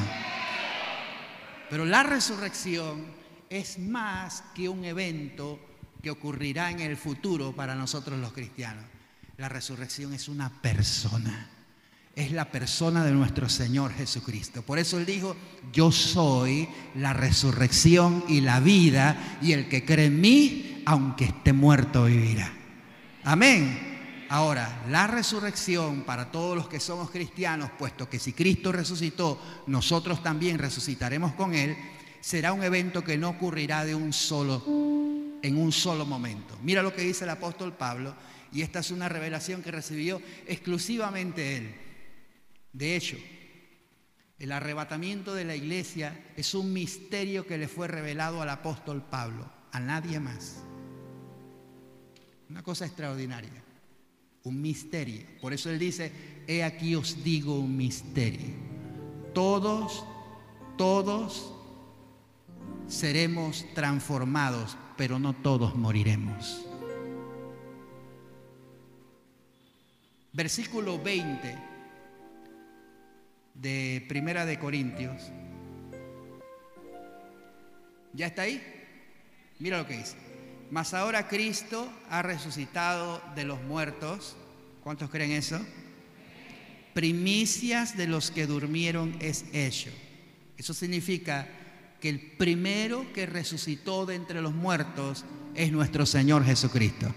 [1.74, 3.04] Pero la resurrección
[3.50, 5.60] es más que un evento
[6.04, 8.86] que ocurrirá en el futuro para nosotros los cristianos.
[9.38, 11.50] La resurrección es una persona
[12.16, 14.62] es la persona de nuestro Señor Jesucristo.
[14.62, 15.36] Por eso Él dijo,
[15.72, 21.54] yo soy la resurrección y la vida, y el que cree en mí, aunque esté
[21.54, 22.54] muerto, vivirá.
[23.24, 23.93] Amén.
[24.34, 30.24] Ahora, la resurrección para todos los que somos cristianos, puesto que si Cristo resucitó, nosotros
[30.24, 31.78] también resucitaremos con Él,
[32.20, 34.66] será un evento que no ocurrirá en un solo
[36.08, 36.58] momento.
[36.64, 38.16] Mira lo que dice el apóstol Pablo,
[38.52, 41.76] y esta es una revelación que recibió exclusivamente Él.
[42.72, 43.18] De hecho,
[44.40, 49.48] el arrebatamiento de la iglesia es un misterio que le fue revelado al apóstol Pablo,
[49.72, 50.64] a nadie más.
[52.50, 53.63] Una cosa extraordinaria,
[54.44, 55.22] un misterio.
[55.42, 56.12] Por eso él dice,
[56.48, 58.54] he aquí os digo un misterio.
[59.34, 60.06] Todos,
[60.78, 61.54] todos
[62.88, 66.66] seremos transformados, pero no todos moriremos.
[70.34, 71.58] Versículo 20
[73.54, 75.32] de Primera de Corintios.
[78.14, 78.62] ¿Ya está ahí?
[79.60, 80.23] Mira lo que dice.
[80.74, 84.36] Mas ahora Cristo ha resucitado de los muertos.
[84.84, 85.64] ¿Cuántos creen eso?
[86.96, 89.92] Primicias de los que durmieron es hecho.
[90.58, 91.48] Eso significa
[92.02, 97.14] que el primero que resucitó de entre los muertos es nuestro Señor Jesucristo.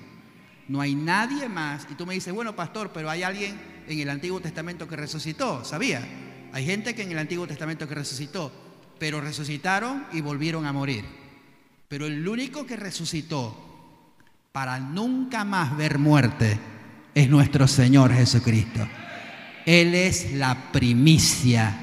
[0.69, 1.87] No hay nadie más.
[1.91, 5.65] Y tú me dices, bueno, pastor, pero hay alguien en el Antiguo Testamento que resucitó.
[5.65, 6.07] ¿Sabía?
[6.53, 8.53] Hay gente que en el Antiguo Testamento que resucitó,
[8.99, 11.26] pero resucitaron y volvieron a morir.
[11.89, 13.57] Pero el único que resucitó
[14.53, 16.59] para nunca más ver muerte
[17.15, 18.87] es nuestro Señor Jesucristo.
[19.65, 21.83] Él es la primicia.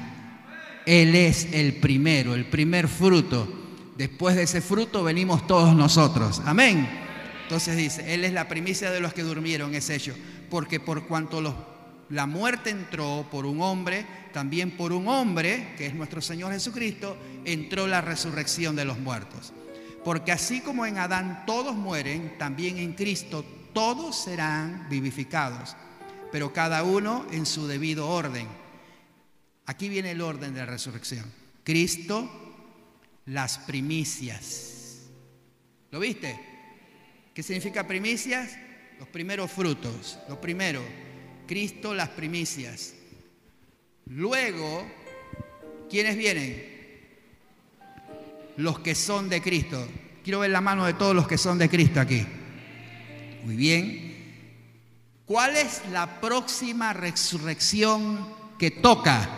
[0.86, 3.48] Él es el primero, el primer fruto.
[3.96, 6.42] Después de ese fruto venimos todos nosotros.
[6.44, 6.86] Amén.
[7.44, 10.14] Entonces dice, Él es la primicia de los que durmieron, es hecho.
[10.50, 11.40] Porque por cuanto
[12.10, 17.16] la muerte entró por un hombre, también por un hombre, que es nuestro Señor Jesucristo,
[17.44, 19.52] entró la resurrección de los muertos.
[20.04, 25.74] Porque así como en Adán todos mueren, también en Cristo todos serán vivificados,
[26.30, 28.46] pero cada uno en su debido orden.
[29.66, 31.24] Aquí viene el orden de la resurrección.
[31.64, 32.30] Cristo,
[33.26, 35.08] las primicias.
[35.90, 36.38] ¿Lo viste?
[37.32, 38.58] ¿Qué significa primicias?
[38.98, 40.82] Los primeros frutos, lo primero.
[41.46, 42.94] Cristo las primicias.
[44.06, 44.86] Luego,
[45.88, 46.73] ¿quiénes vienen?
[48.56, 49.86] Los que son de Cristo.
[50.22, 52.26] Quiero ver la mano de todos los que son de Cristo aquí.
[53.44, 54.14] Muy bien.
[55.26, 58.26] ¿Cuál es la próxima resurrección
[58.58, 59.28] que toca?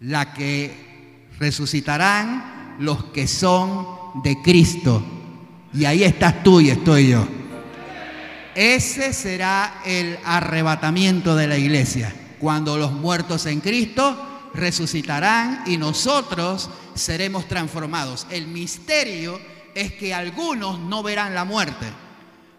[0.00, 5.02] La que resucitarán los que son de Cristo.
[5.72, 7.26] Y ahí estás tú y estoy yo.
[8.54, 16.70] Ese será el arrebatamiento de la iglesia, cuando los muertos en Cristo resucitarán y nosotros
[16.98, 18.26] seremos transformados.
[18.30, 19.40] El misterio
[19.74, 21.86] es que algunos no verán la muerte.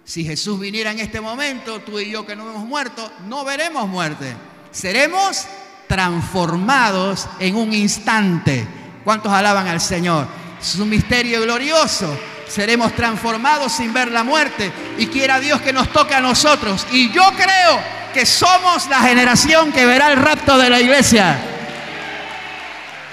[0.04, 3.88] Si Jesús viniera en este momento, tú y yo que no hemos muerto, no veremos
[3.88, 4.36] muerte.
[4.72, 5.46] Seremos
[5.88, 8.66] transformados en un instante.
[9.04, 10.28] ¿Cuántos alaban al Señor?
[10.60, 12.18] Es un misterio glorioso
[12.50, 16.86] seremos transformados sin ver la muerte y quiera Dios que nos toque a nosotros.
[16.92, 17.80] Y yo creo
[18.14, 21.59] que somos la generación que verá el rapto de la iglesia.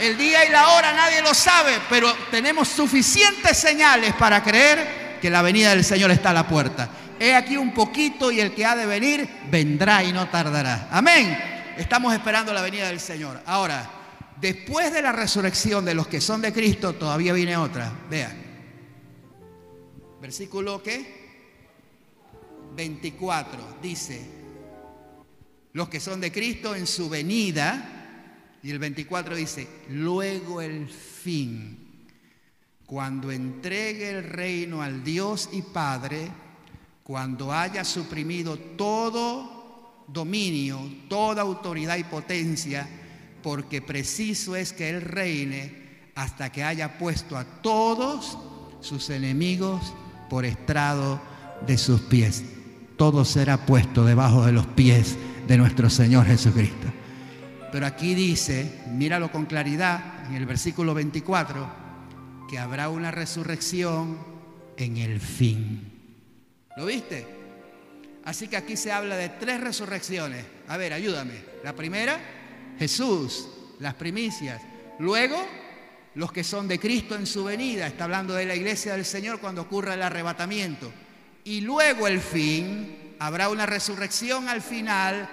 [0.00, 5.30] El día y la hora nadie lo sabe, pero tenemos suficientes señales para creer que
[5.30, 6.88] la venida del Señor está a la puerta.
[7.18, 10.88] He aquí un poquito y el que ha de venir vendrá y no tardará.
[10.90, 11.36] Amén.
[11.78, 13.40] Estamos esperando la venida del Señor.
[13.46, 13.90] Ahora,
[14.40, 17.90] después de la resurrección de los que son de Cristo, todavía viene otra.
[18.10, 18.44] Vean.
[20.20, 21.26] Versículo ¿qué?
[22.74, 24.20] 24 dice,
[25.72, 27.95] los que son de Cristo en su venida,
[28.62, 32.06] y el 24 dice, luego el fin,
[32.84, 36.28] cuando entregue el reino al Dios y Padre,
[37.02, 42.88] cuando haya suprimido todo dominio, toda autoridad y potencia,
[43.42, 48.38] porque preciso es que Él reine hasta que haya puesto a todos
[48.80, 49.94] sus enemigos
[50.28, 51.20] por estrado
[51.66, 52.44] de sus pies.
[52.96, 56.88] Todo será puesto debajo de los pies de nuestro Señor Jesucristo.
[57.72, 61.68] Pero aquí dice, míralo con claridad, en el versículo 24,
[62.48, 64.18] que habrá una resurrección
[64.76, 65.92] en el fin.
[66.76, 67.26] ¿Lo viste?
[68.24, 70.44] Así que aquí se habla de tres resurrecciones.
[70.68, 71.34] A ver, ayúdame.
[71.62, 72.18] La primera,
[72.78, 73.48] Jesús,
[73.78, 74.60] las primicias.
[74.98, 75.36] Luego,
[76.16, 77.86] los que son de Cristo en su venida.
[77.86, 80.90] Está hablando de la iglesia del Señor cuando ocurra el arrebatamiento.
[81.44, 85.28] Y luego el fin, habrá una resurrección al final.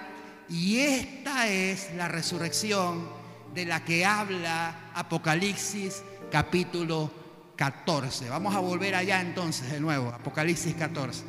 [0.50, 3.08] Y esta es la resurrección
[3.54, 7.12] de la que habla Apocalipsis capítulo
[7.56, 8.30] 14.
[8.30, 11.24] Vamos a volver allá entonces de nuevo, Apocalipsis 14.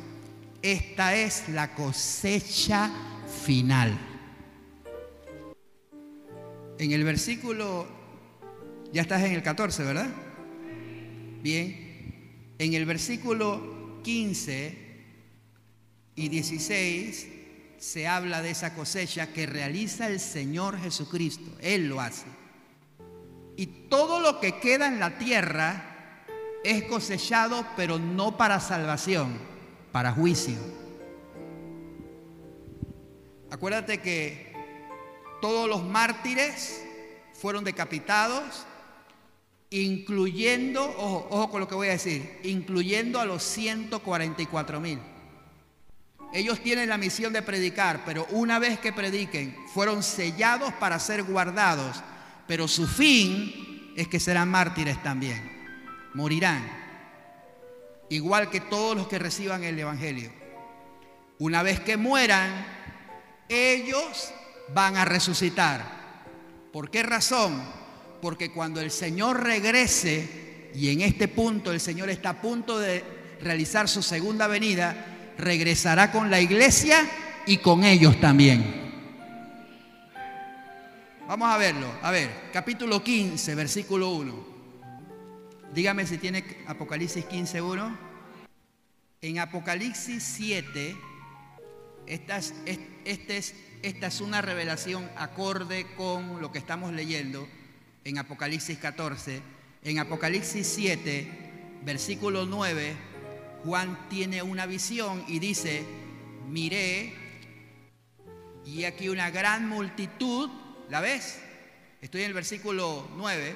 [0.61, 2.91] Esta es la cosecha
[3.45, 3.97] final.
[6.77, 7.87] En el versículo
[8.91, 10.09] ya estás en el 14, ¿verdad?
[11.41, 12.53] Bien.
[12.57, 14.77] En el versículo 15
[16.15, 17.34] y 16
[17.77, 21.51] se habla de esa cosecha que realiza el Señor Jesucristo.
[21.61, 22.25] Él lo hace.
[23.57, 26.23] Y todo lo que queda en la tierra
[26.63, 29.37] es cosechado, pero no para salvación,
[29.91, 30.57] para juicio.
[33.51, 34.53] Acuérdate que
[35.41, 36.83] todos los mártires
[37.33, 38.65] fueron decapitados
[39.69, 44.99] incluyendo, ojo, con lo que voy a decir, incluyendo a los 144 mil.
[46.35, 51.23] Ellos tienen la misión de predicar, pero una vez que prediquen, fueron sellados para ser
[51.23, 52.03] guardados,
[52.45, 55.41] pero su fin es que serán mártires también,
[56.13, 56.69] morirán,
[58.09, 60.29] igual que todos los que reciban el Evangelio.
[61.39, 62.65] Una vez que mueran,
[63.47, 64.31] ellos
[64.73, 65.83] van a resucitar.
[66.71, 67.63] ¿Por qué razón?
[68.25, 73.03] porque cuando el Señor regrese, y en este punto el Señor está a punto de
[73.39, 76.97] realizar su segunda venida, regresará con la iglesia
[77.45, 78.85] y con ellos también.
[81.27, 81.91] Vamos a verlo.
[82.01, 84.55] A ver, capítulo 15, versículo 1.
[85.73, 87.97] Dígame si tiene Apocalipsis 15, 1.
[89.21, 90.95] En Apocalipsis 7,
[92.05, 92.53] esta es,
[93.05, 97.47] este es, esta es una revelación acorde con lo que estamos leyendo
[98.03, 99.41] en Apocalipsis 14.
[99.83, 101.27] En Apocalipsis 7,
[101.83, 102.95] versículo 9,
[103.65, 105.83] Juan tiene una visión y dice,
[106.47, 107.15] miré
[108.63, 110.51] y aquí una gran multitud,
[110.89, 111.41] ¿la ves?
[111.99, 113.55] Estoy en el versículo 9,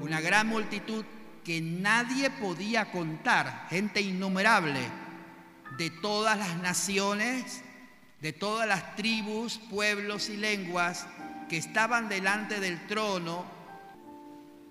[0.00, 1.04] una gran multitud
[1.44, 4.80] que nadie podía contar, gente innumerable,
[5.76, 7.62] de todas las naciones,
[8.20, 11.06] de todas las tribus, pueblos y lenguas
[11.48, 13.57] que estaban delante del trono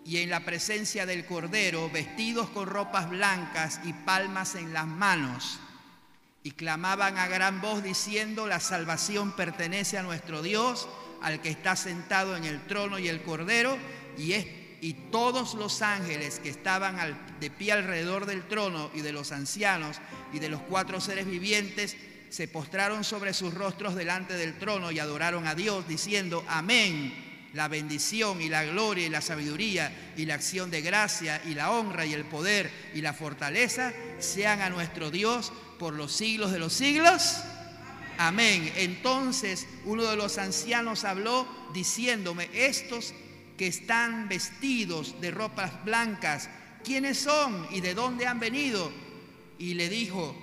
[0.08, 5.60] y en la presencia del Cordero, vestidos con ropas blancas y palmas en las manos,
[6.44, 10.88] y clamaban a gran voz diciendo, la salvación pertenece a nuestro Dios,
[11.22, 13.78] al que está sentado en el trono y el Cordero,
[14.18, 16.96] y, todos los ángeles que estaban
[17.42, 19.98] de pie alrededor del trono y de los ancianos
[20.32, 21.98] y de los cuatro seres vivientes
[22.30, 27.27] se postraron sobre sus rostros delante del trono y adoraron a Dios diciendo, amén.
[27.54, 31.72] La bendición y la gloria y la sabiduría y la acción de gracia y la
[31.72, 36.60] honra y el poder y la fortaleza sean a nuestro Dios por los siglos de
[36.60, 37.38] los siglos.
[38.18, 38.72] Amén.
[38.76, 43.14] Entonces uno de los ancianos habló diciéndome, estos
[43.58, 46.50] que están vestidos de ropas blancas,
[46.84, 48.92] ¿quiénes son y de dónde han venido?
[49.60, 50.36] Y le dijo,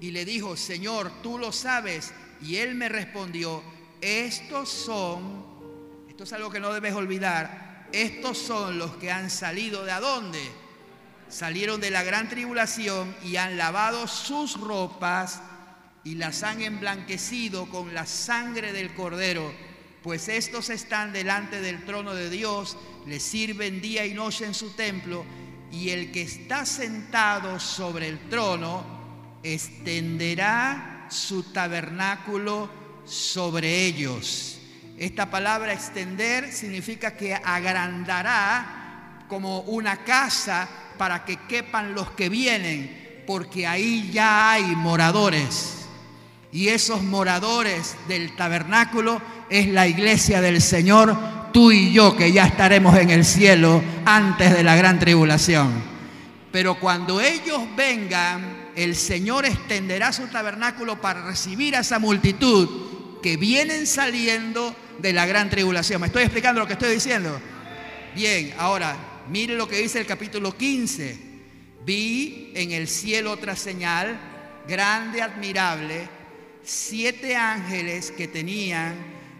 [0.00, 2.12] y le dijo, Señor, tú lo sabes.
[2.40, 3.62] Y él me respondió,
[4.00, 5.44] estos son,
[6.12, 10.42] esto es algo que no debes olvidar, estos son los que han salido de adónde?
[11.30, 15.40] Salieron de la gran tribulación y han lavado sus ropas
[16.04, 19.50] y las han emblanquecido con la sangre del cordero
[20.02, 24.70] pues estos están delante del trono de Dios, le sirven día y noche en su
[24.70, 25.24] templo,
[25.70, 28.84] y el que está sentado sobre el trono
[29.44, 32.68] extenderá su tabernáculo
[33.04, 34.58] sobre ellos.
[34.98, 40.68] Esta palabra extender significa que agrandará como una casa
[40.98, 45.86] para que quepan los que vienen, porque ahí ya hay moradores.
[46.52, 51.16] Y esos moradores del tabernáculo es la iglesia del Señor,
[51.52, 55.72] tú y yo que ya estaremos en el cielo antes de la gran tribulación.
[56.52, 62.68] Pero cuando ellos vengan, el Señor extenderá su tabernáculo para recibir a esa multitud
[63.22, 66.00] que vienen saliendo de la gran tribulación.
[66.00, 67.40] ¿Me estoy explicando lo que estoy diciendo?
[68.14, 68.96] Bien, ahora,
[69.28, 71.18] mire lo que dice el capítulo 15.
[71.84, 74.18] Vi en el cielo otra señal
[74.68, 76.08] grande, admirable,
[76.62, 78.94] siete ángeles que tenían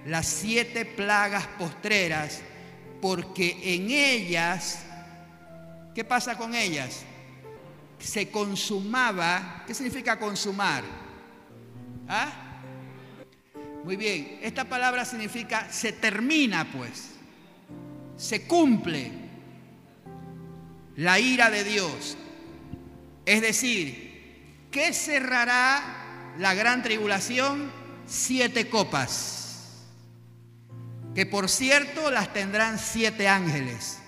[0.06, 2.40] las siete plagas postreras,
[3.00, 4.84] porque en ellas,
[5.94, 7.02] ¿qué pasa con ellas?
[7.98, 10.82] Se consumaba, ¿qué significa consumar?
[12.08, 12.51] ¿Ah?
[13.84, 17.10] Muy bien, esta palabra significa se termina pues,
[18.16, 19.10] se cumple
[20.96, 22.16] la ira de Dios.
[23.26, 27.70] Es decir, ¿qué cerrará la gran tribulación?
[28.06, 29.42] Siete copas
[31.14, 33.98] que por cierto las tendrán siete ángeles.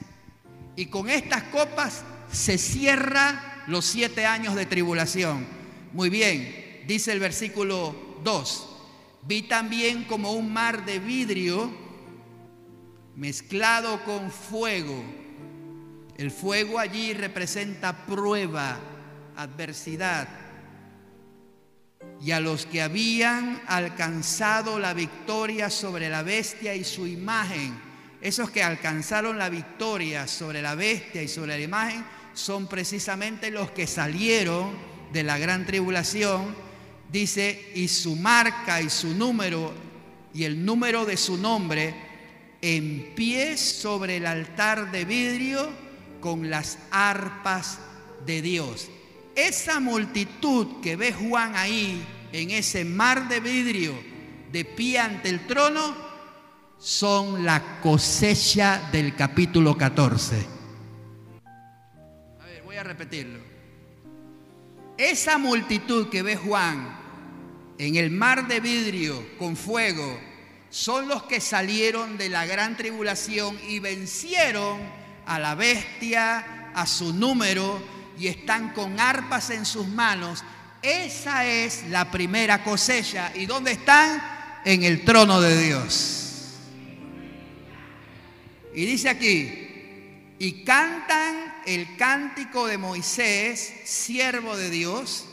[0.76, 2.02] Y con estas copas
[2.32, 5.46] se cierra los siete años de tribulación.
[5.92, 7.94] Muy bien, dice el versículo
[8.24, 8.73] 2.
[9.26, 11.70] Vi también como un mar de vidrio
[13.16, 15.02] mezclado con fuego.
[16.16, 18.78] El fuego allí representa prueba,
[19.36, 20.28] adversidad
[22.20, 27.78] y a los que habían alcanzado la victoria sobre la bestia y su imagen.
[28.20, 33.70] Esos que alcanzaron la victoria sobre la bestia y sobre la imagen son precisamente los
[33.70, 34.70] que salieron
[35.12, 36.63] de la gran tribulación.
[37.14, 39.72] Dice, y su marca y su número
[40.34, 41.94] y el número de su nombre
[42.60, 45.70] en pie sobre el altar de vidrio
[46.18, 47.78] con las arpas
[48.26, 48.88] de Dios.
[49.36, 53.94] Esa multitud que ve Juan ahí, en ese mar de vidrio,
[54.50, 55.94] de pie ante el trono,
[56.78, 60.46] son la cosecha del capítulo 14.
[62.40, 63.38] A ver, voy a repetirlo.
[64.98, 67.03] Esa multitud que ve Juan
[67.78, 70.20] en el mar de vidrio con fuego,
[70.70, 74.80] son los que salieron de la gran tribulación y vencieron
[75.26, 77.80] a la bestia, a su número,
[78.18, 80.42] y están con arpas en sus manos.
[80.82, 83.32] Esa es la primera cosecha.
[83.34, 84.22] ¿Y dónde están?
[84.64, 86.24] En el trono de Dios.
[88.74, 95.26] Y dice aquí, y cantan el cántico de Moisés, siervo de Dios,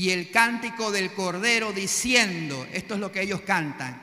[0.00, 4.00] y el cántico del Cordero diciendo, esto es lo que ellos cantan,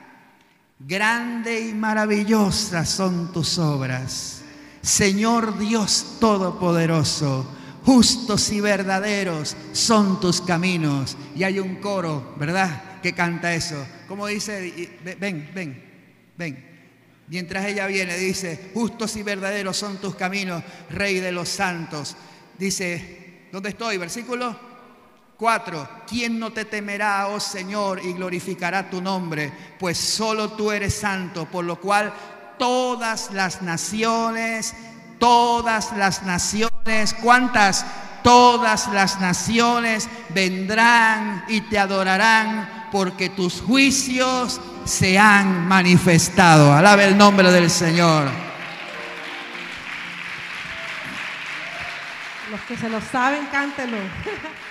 [0.78, 4.42] grande y maravillosa son tus obras,
[4.80, 7.52] Señor Dios Todopoderoso
[7.84, 11.16] justos y verdaderos son tus caminos.
[11.34, 13.00] Y hay un coro, ¿verdad?
[13.00, 13.84] Que canta eso.
[14.06, 15.84] Como dice, ven, ven,
[16.36, 16.64] ven.
[17.26, 22.14] Mientras ella viene, dice, justos y verdaderos son tus caminos, Rey de los santos.
[22.56, 23.96] Dice, ¿dónde estoy?
[23.96, 24.67] Versículo
[25.38, 25.88] 4.
[26.06, 29.50] ¿Quién no te temerá, oh Señor, y glorificará tu nombre?
[29.78, 32.12] Pues solo tú eres santo, por lo cual
[32.58, 34.74] todas las naciones
[35.18, 37.84] todas las naciones, ¿cuántas?
[38.22, 46.72] Todas las naciones vendrán y te adorarán porque tus juicios se han manifestado.
[46.72, 48.28] Alabe el nombre del Señor.
[52.50, 53.98] Los que se lo saben, cántelo.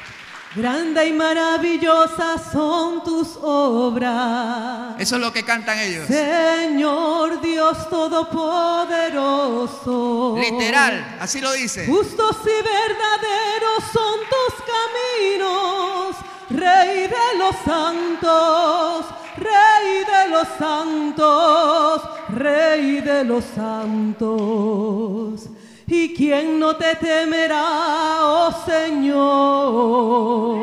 [0.57, 4.99] Grande y maravillosa son tus obras.
[4.99, 6.07] Eso es lo que cantan ellos.
[6.07, 10.35] Señor Dios Todopoderoso.
[10.35, 11.85] Literal, así lo dice.
[11.85, 16.15] Justos y verdaderos son tus caminos,
[16.49, 19.05] Rey de los santos,
[19.37, 25.49] Rey de los santos, Rey de los santos.
[25.89, 30.57] ¿Y quién no te temerá, oh Señor?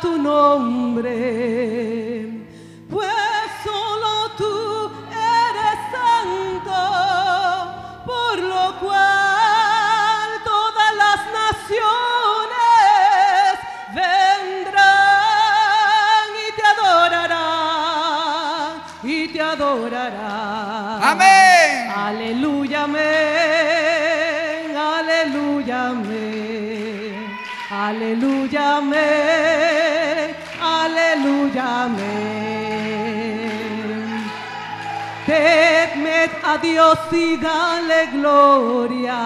[0.01, 1.59] tu nombre.
[22.09, 24.72] Aleluya, amén.
[24.74, 27.36] Aleluya, amén.
[27.70, 30.34] Aleluya, amén.
[30.59, 32.09] Aleluya, amén.
[35.26, 39.20] Temed a Dios y dale gloria,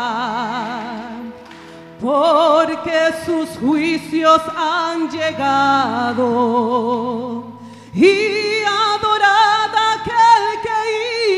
[2.01, 6.24] porque sus juicios han llegado.
[7.95, 10.78] Y adorad a aquel que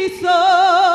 [0.07, 0.94] hizo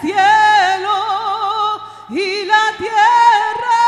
[0.00, 3.84] cielo y la tierra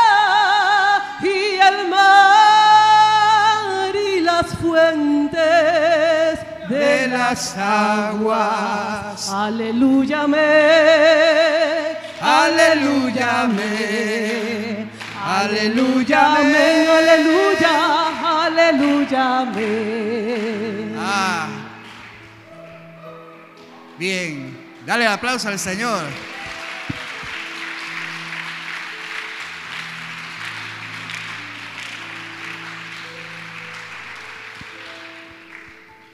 [1.21, 6.39] y el mar y las fuentes
[6.69, 9.29] de las aguas.
[9.31, 11.97] Aleluya, amén.
[12.21, 14.89] Aleluya, amén.
[15.25, 16.87] Aleluya, amén.
[16.89, 20.95] Aleluya, aleluya, amén.
[20.97, 21.47] Ah.
[23.97, 24.57] Bien,
[24.89, 26.03] dale aplauso al Señor.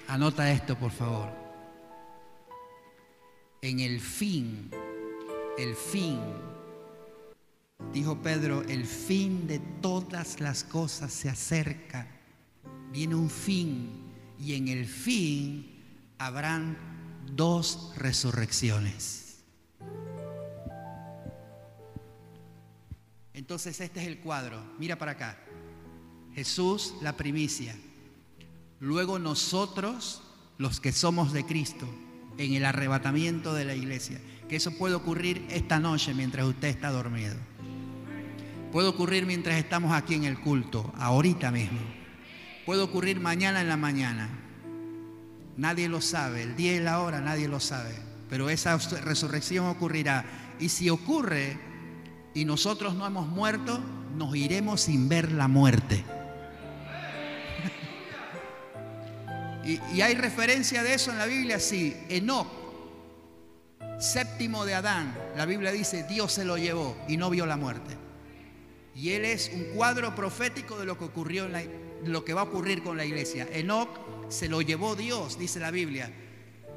[0.09, 1.29] Anota esto, por favor.
[3.61, 4.69] En el fin,
[5.57, 6.19] el fin,
[7.93, 12.07] dijo Pedro, el fin de todas las cosas se acerca.
[12.91, 13.89] Viene un fin
[14.37, 15.81] y en el fin
[16.17, 16.94] habrán
[17.33, 19.43] dos resurrecciones.
[23.33, 24.61] Entonces este es el cuadro.
[24.79, 25.37] Mira para acá.
[26.33, 27.75] Jesús, la primicia.
[28.79, 30.21] Luego nosotros,
[30.57, 31.87] los que somos de Cristo,
[32.37, 34.19] en el arrebatamiento de la iglesia.
[34.49, 37.35] Que eso puede ocurrir esta noche mientras usted está dormido.
[38.71, 41.79] Puede ocurrir mientras estamos aquí en el culto, ahorita mismo.
[42.65, 44.44] Puede ocurrir mañana en la mañana.
[45.57, 46.43] Nadie lo sabe.
[46.43, 47.95] El día y la hora nadie lo sabe.
[48.29, 50.25] Pero esa resurrección ocurrirá.
[50.59, 51.57] Y si ocurre
[52.33, 53.79] y nosotros no hemos muerto,
[54.15, 56.03] nos iremos sin ver la muerte.
[59.65, 61.95] y, hay referencia de eso en la Biblia, sí.
[62.09, 62.47] Enoch,
[63.99, 68.04] séptimo de Adán, la Biblia dice, Dios se lo llevó y no vio la muerte.
[68.95, 71.63] Y él es un cuadro profético de lo que ocurrió en la,
[72.05, 73.47] lo que va a ocurrir con la iglesia.
[73.51, 73.89] Enoch
[74.29, 76.11] se lo llevó Dios, dice la Biblia.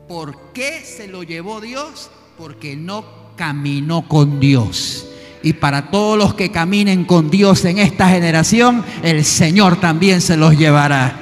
[0.08, 2.10] ¿Por qué se lo llevó Dios?
[2.36, 5.08] Porque Enoch caminó con Dios.
[5.42, 10.36] Y para todos los que caminen con Dios en esta generación, el Señor también se
[10.36, 11.16] los llevará.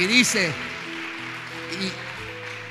[0.00, 0.52] Y dice,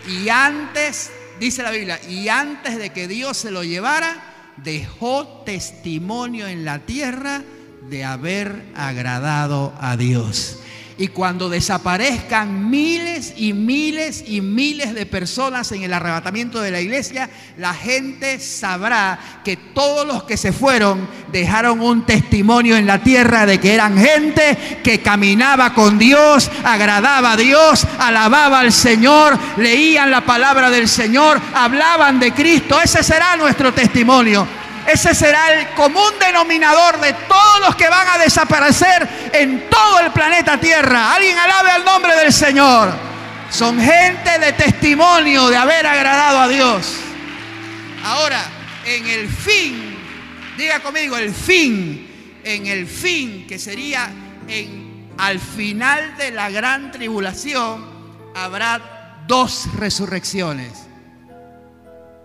[0.08, 5.44] y, y, antes, dice la Biblia, y antes de que Dios se lo llevara, dejó
[5.46, 7.44] testimonio en la tierra
[7.90, 10.60] de haber agradado a Dios.
[10.98, 16.80] Y cuando desaparezcan miles y miles y miles de personas en el arrebatamiento de la
[16.80, 23.04] iglesia, la gente sabrá que todos los que se fueron dejaron un testimonio en la
[23.04, 29.38] tierra de que eran gente que caminaba con Dios, agradaba a Dios, alababa al Señor,
[29.58, 32.80] leían la palabra del Señor, hablaban de Cristo.
[32.82, 34.48] Ese será nuestro testimonio.
[34.88, 40.12] Ese será el común denominador de todos los que van a desaparecer en todo el
[40.12, 41.14] planeta Tierra.
[41.14, 42.94] Alguien alabe al nombre del Señor.
[43.50, 46.98] Son gente de testimonio de haber agradado a Dios.
[48.04, 48.44] Ahora,
[48.86, 49.98] en el fin,
[50.58, 54.12] diga conmigo, el fin, en el fin, que sería
[54.48, 57.84] en, al final de la gran tribulación,
[58.36, 60.72] habrá dos resurrecciones.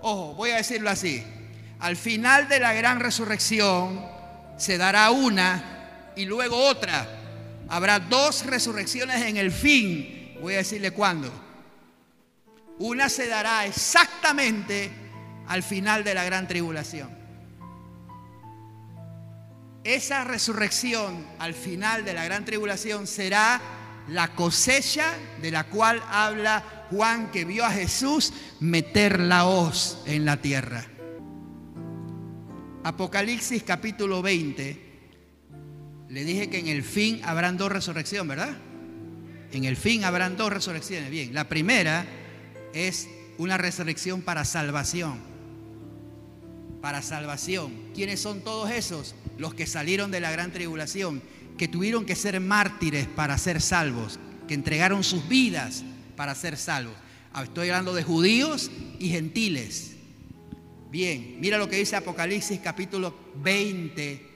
[0.03, 1.25] Ojo, voy a decirlo así.
[1.81, 4.05] Al final de la gran resurrección
[4.59, 7.09] se dará una y luego otra.
[7.69, 10.37] Habrá dos resurrecciones en el fin.
[10.43, 11.33] Voy a decirle cuándo.
[12.79, 14.91] Una se dará exactamente
[15.49, 17.19] al final de la gran tribulación.
[19.83, 23.61] Esa resurrección al final de la gran tribulación será
[24.09, 30.27] la cosecha de la cual habla Juan que vio a Jesús meter la hoz en
[30.27, 30.87] la tierra.
[32.85, 34.91] Apocalipsis capítulo 20.
[36.09, 38.57] Le dije que en el fin habrán dos resurrecciones, ¿verdad?
[39.53, 41.11] En el fin habrán dos resurrecciones.
[41.11, 42.07] Bien, la primera
[42.73, 43.09] es
[43.39, 45.31] una resurrección para salvación
[46.81, 47.73] para salvación.
[47.95, 49.15] ¿Quiénes son todos esos?
[49.39, 51.23] Los que salieron de la gran tribulación,
[51.59, 54.19] que tuvieron que ser mártires para ser salvos,
[54.49, 55.85] que entregaron sus vidas
[56.17, 56.95] para ser salvos.
[57.43, 59.97] Estoy hablando de judíos y gentiles.
[60.91, 64.27] Bien, mira lo que dice Apocalipsis capítulo 20,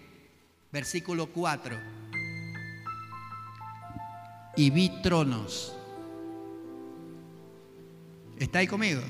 [0.71, 1.77] versículo 4.
[4.57, 5.75] Y vi tronos.
[8.39, 9.03] ¿Está ahí conmigo?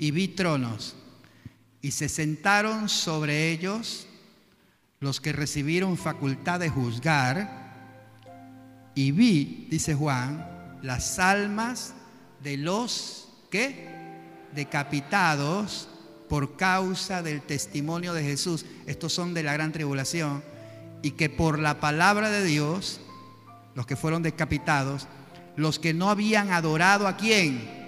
[0.00, 0.96] Y vi tronos
[1.80, 4.08] y se sentaron sobre ellos
[4.98, 7.62] los que recibieron facultad de juzgar,
[8.96, 11.94] y vi, dice Juan, las almas
[12.42, 13.88] de los que
[14.54, 15.88] decapitados
[16.28, 20.42] por causa del testimonio de Jesús, estos son de la gran tribulación,
[21.02, 23.00] y que por la palabra de Dios,
[23.74, 25.06] los que fueron decapitados,
[25.56, 27.84] los que no habían adorado a quién,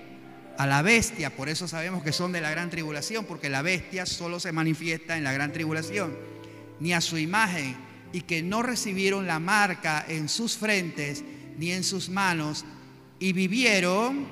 [0.59, 4.07] a la bestia, por eso sabemos que son de la gran tribulación, porque la bestia
[4.07, 6.17] solo se manifiesta en la gran tribulación,
[6.81, 7.77] ni a su imagen,
[8.13, 11.25] y que no recibieron la marca en sus frentes
[11.59, 12.65] ni en sus manos,
[13.19, 14.27] y vivieron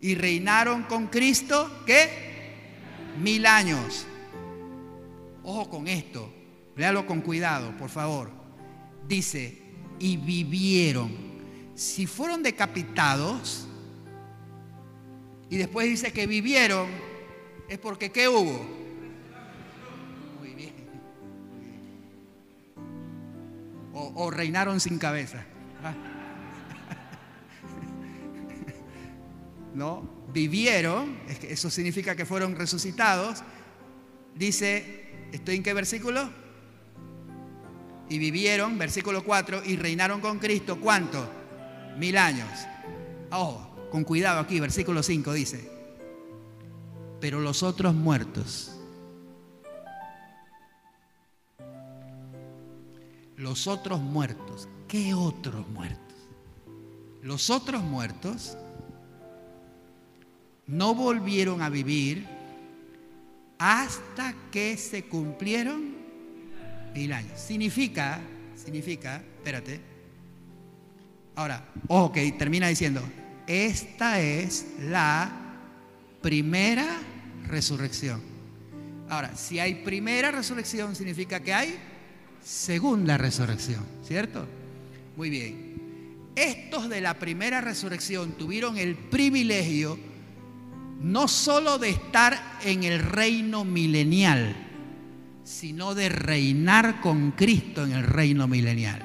[0.00, 2.25] y reinaron con Cristo, ¿qué?
[3.18, 4.06] Mil años.
[5.42, 6.32] Ojo con esto,
[6.76, 8.30] léalo con cuidado, por favor.
[9.06, 9.62] Dice,
[9.98, 11.10] y vivieron.
[11.74, 13.68] Si fueron decapitados,
[15.48, 16.88] y después dice que vivieron,
[17.68, 18.66] es porque ¿qué hubo?
[20.40, 20.74] Muy bien.
[23.94, 25.44] O, reinaron sin cabeza.
[25.82, 25.94] Ah.
[29.74, 30.15] ¿No?
[30.36, 31.16] Vivieron,
[31.48, 33.42] eso significa que fueron resucitados.
[34.34, 36.28] Dice, ¿estoy en qué versículo?
[38.10, 41.26] Y vivieron, versículo 4, y reinaron con Cristo, ¿cuánto?
[41.96, 42.50] Mil años.
[43.30, 45.70] Oh, con cuidado aquí, versículo 5 dice,
[47.18, 48.76] pero los otros muertos,
[53.38, 56.14] los otros muertos, ¿qué otros muertos?
[57.22, 58.58] Los otros muertos
[60.66, 62.26] no volvieron a vivir
[63.58, 65.94] hasta que se cumplieron
[66.94, 67.38] mil años.
[67.40, 68.20] Significa,
[68.54, 69.80] significa, espérate.
[71.34, 73.02] Ahora, ojo que termina diciendo,
[73.46, 75.30] esta es la
[76.22, 76.98] primera
[77.46, 78.20] resurrección.
[79.08, 81.78] Ahora, si hay primera resurrección, significa que hay
[82.42, 84.46] segunda resurrección, ¿cierto?
[85.16, 85.76] Muy bien.
[86.34, 89.98] Estos de la primera resurrección tuvieron el privilegio
[91.00, 94.56] no solo de estar en el reino milenial,
[95.44, 99.02] sino de reinar con Cristo en el reino milenial.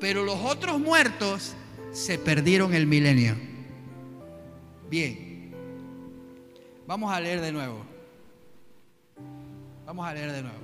[0.00, 1.54] Pero los otros muertos
[1.92, 3.36] se perdieron el milenio.
[4.88, 5.52] Bien,
[6.86, 7.84] vamos a leer de nuevo.
[9.84, 10.58] Vamos a leer de nuevo.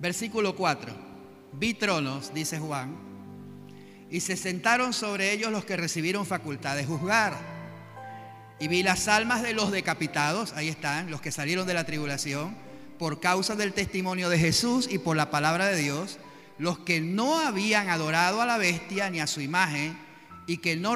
[0.00, 0.92] Versículo 4.
[1.52, 3.11] Vi tronos, dice Juan,
[4.12, 7.34] y se sentaron sobre ellos los que recibieron facultad de juzgar.
[8.60, 12.54] Y vi las almas de los decapitados, ahí están, los que salieron de la tribulación,
[12.98, 16.18] por causa del testimonio de Jesús y por la palabra de Dios
[16.58, 19.98] los que no habían adorado a la bestia ni a su imagen
[20.46, 20.94] y que no,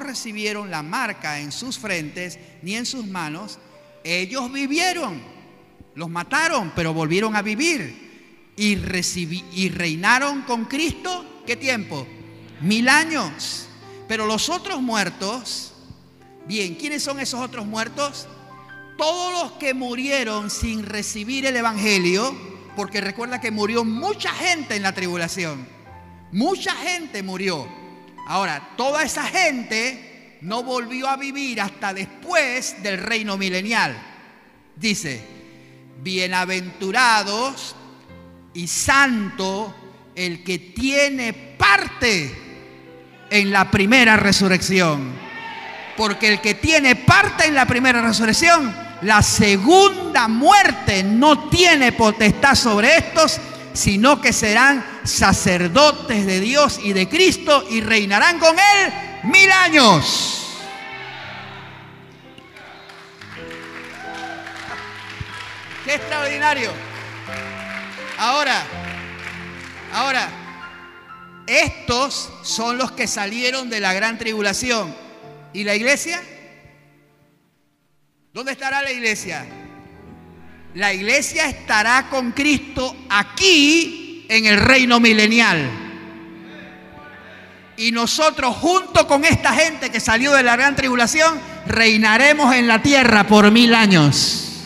[0.00, 3.58] recibieron la marca en sus frentes ni en sus manos,
[4.04, 5.22] ellos vivieron,
[5.94, 8.76] los mataron, pero volvieron a vivir y,
[9.54, 12.06] y reinaron con Cristo, ¿qué tiempo?
[12.60, 13.66] Mil años.
[14.08, 15.72] Pero los otros muertos,
[16.46, 18.26] bien, ¿quiénes son esos otros muertos?
[18.98, 22.34] Todos los que murieron sin recibir el Evangelio,
[22.76, 25.66] porque recuerda que murió mucha gente en la tribulación.
[26.30, 27.66] Mucha gente murió.
[28.26, 33.96] Ahora, toda esa gente no volvió a vivir hasta después del reino milenial.
[34.76, 35.24] Dice,
[36.02, 37.76] bienaventurados
[38.54, 39.74] y santo
[40.14, 42.34] el que tiene parte
[43.30, 45.12] en la primera resurrección.
[45.96, 52.54] Porque el que tiene parte en la primera resurrección la segunda muerte no tiene potestad
[52.54, 53.40] sobre estos,
[53.72, 58.92] sino que serán sacerdotes de Dios y de Cristo y reinarán con Él
[59.24, 60.38] mil años.
[65.84, 66.70] ¡Qué extraordinario!
[68.18, 68.62] Ahora,
[69.92, 70.28] ahora,
[71.46, 74.94] estos son los que salieron de la gran tribulación.
[75.52, 76.20] ¿Y la iglesia?
[78.32, 79.44] ¿Dónde estará la iglesia?
[80.74, 85.68] La iglesia estará con Cristo aquí en el reino milenial.
[87.76, 92.80] Y nosotros junto con esta gente que salió de la gran tribulación, reinaremos en la
[92.80, 94.62] tierra por mil años.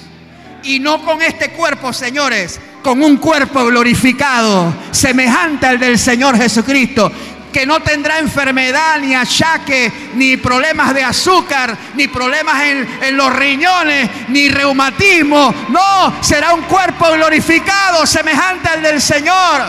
[0.63, 7.11] Y no con este cuerpo, señores, con un cuerpo glorificado, semejante al del Señor Jesucristo,
[7.53, 14.09] que no tendrá enfermedad, ni achaque, ni problemas de azúcar, ni problemas en, los riñones,
[14.29, 15.53] ni reumatismo.
[15.69, 19.63] No, será un cuerpo glorificado, semejante al del Señor.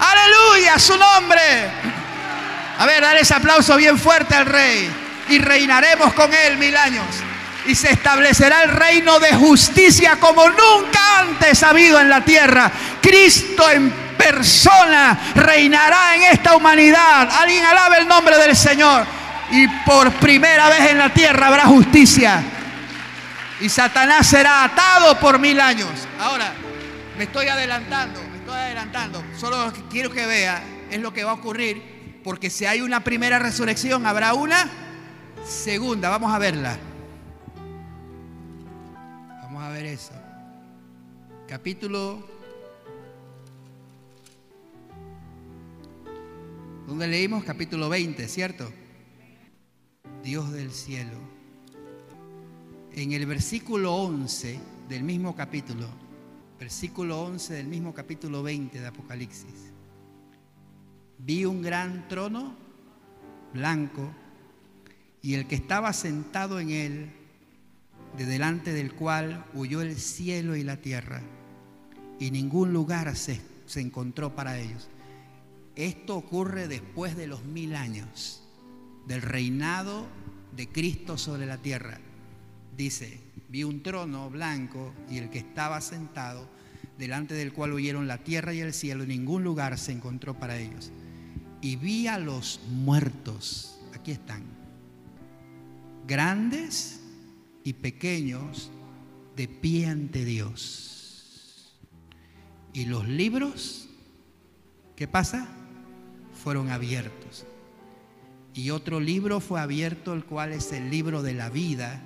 [0.00, 1.42] Aleluya, su nombre.
[2.78, 4.90] A ver, dale ese aplauso bien fuerte al Rey.
[5.28, 7.04] Y reinaremos con Él mil años
[7.66, 12.70] y se establecerá el reino de justicia como nunca antes ha habido en la tierra.
[13.00, 17.28] Cristo en persona reinará en esta humanidad.
[17.30, 19.04] Alguien alabe el nombre del Señor.
[19.50, 22.42] Y por primera vez en la tierra habrá justicia.
[23.60, 25.90] Y Satanás será atado por mil años.
[26.20, 26.52] Ahora,
[27.16, 29.24] me estoy adelantando, me estoy adelantando.
[29.38, 32.20] Solo quiero que vea es lo que va a ocurrir.
[32.22, 34.68] Porque si hay una primera resurrección, habrá una
[35.44, 36.08] segunda.
[36.10, 36.76] Vamos a verla.
[39.84, 40.14] Eso.
[41.46, 42.24] Capítulo...
[46.86, 47.44] ¿Dónde leímos?
[47.44, 48.72] Capítulo 20, ¿cierto?
[50.22, 51.18] Dios del cielo.
[52.92, 54.58] En el versículo 11
[54.88, 55.88] del mismo capítulo,
[56.58, 59.72] versículo 11 del mismo capítulo 20 de Apocalipsis,
[61.18, 62.56] vi un gran trono
[63.52, 64.10] blanco
[65.20, 67.15] y el que estaba sentado en él
[68.16, 71.20] de delante del cual huyó el cielo y la tierra,
[72.18, 74.88] y ningún lugar se, se, encontró para ellos.
[75.74, 78.42] Esto ocurre después de los mil años
[79.06, 80.06] del reinado
[80.56, 81.98] de Cristo sobre la tierra.
[82.76, 86.48] Dice, vi un trono blanco y el que estaba sentado,
[86.98, 90.58] delante del cual huyeron la tierra y el cielo, y ningún lugar se encontró para
[90.58, 90.90] ellos.
[91.60, 94.42] Y vi a los muertos, aquí están,
[96.06, 97.00] grandes
[97.66, 98.70] y pequeños
[99.34, 101.74] de pie ante Dios.
[102.72, 103.88] Y los libros,
[104.94, 105.48] ¿qué pasa?
[106.32, 107.44] Fueron abiertos.
[108.54, 112.04] Y otro libro fue abierto, el cual es el libro de la vida.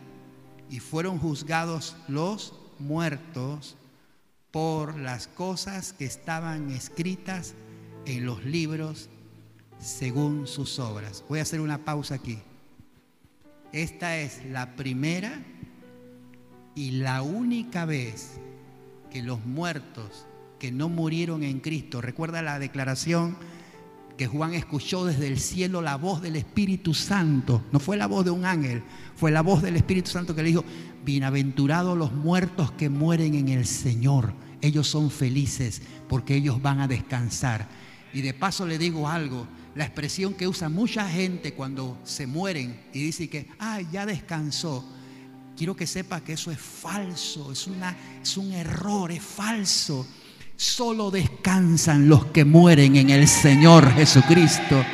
[0.70, 3.76] Y fueron juzgados los muertos
[4.50, 7.52] por las cosas que estaban escritas
[8.06, 9.10] en los libros
[9.78, 11.22] según sus obras.
[11.28, 12.38] Voy a hacer una pausa aquí.
[13.72, 15.44] Esta es la primera
[16.74, 18.40] y la única vez
[19.12, 20.26] que los muertos
[20.58, 23.36] que no murieron en Cristo, recuerda la declaración
[24.18, 28.24] que Juan escuchó desde el cielo la voz del Espíritu Santo, no fue la voz
[28.24, 28.82] de un ángel,
[29.14, 30.64] fue la voz del Espíritu Santo que le dijo,
[31.04, 36.88] bienaventurados los muertos que mueren en el Señor, ellos son felices porque ellos van a
[36.88, 37.68] descansar.
[38.12, 42.80] Y de paso le digo algo, la expresión que usa mucha gente cuando se mueren
[42.92, 44.84] y dice que, ah, ya descansó.
[45.56, 50.06] Quiero que sepa que eso es falso, es, una, es un error, es falso.
[50.56, 54.84] Solo descansan los que mueren en el Señor Jesucristo.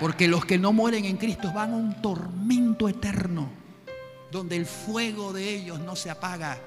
[0.00, 3.48] Porque los que no mueren en Cristo van a un tormento eterno,
[4.30, 6.58] donde el fuego de ellos no se apaga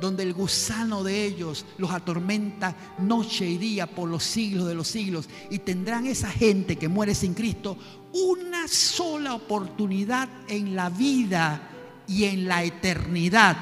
[0.00, 4.88] donde el gusano de ellos los atormenta noche y día por los siglos de los
[4.88, 5.28] siglos.
[5.50, 7.76] Y tendrán esa gente que muere sin Cristo
[8.12, 11.70] una sola oportunidad en la vida
[12.06, 13.56] y en la eternidad.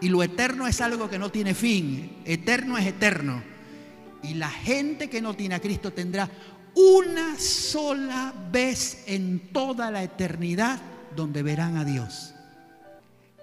[0.00, 2.18] Y lo eterno es algo que no tiene fin.
[2.24, 3.42] Eterno es eterno.
[4.22, 6.28] Y la gente que no tiene a Cristo tendrá
[6.74, 10.80] una sola vez en toda la eternidad
[11.14, 12.34] donde verán a Dios.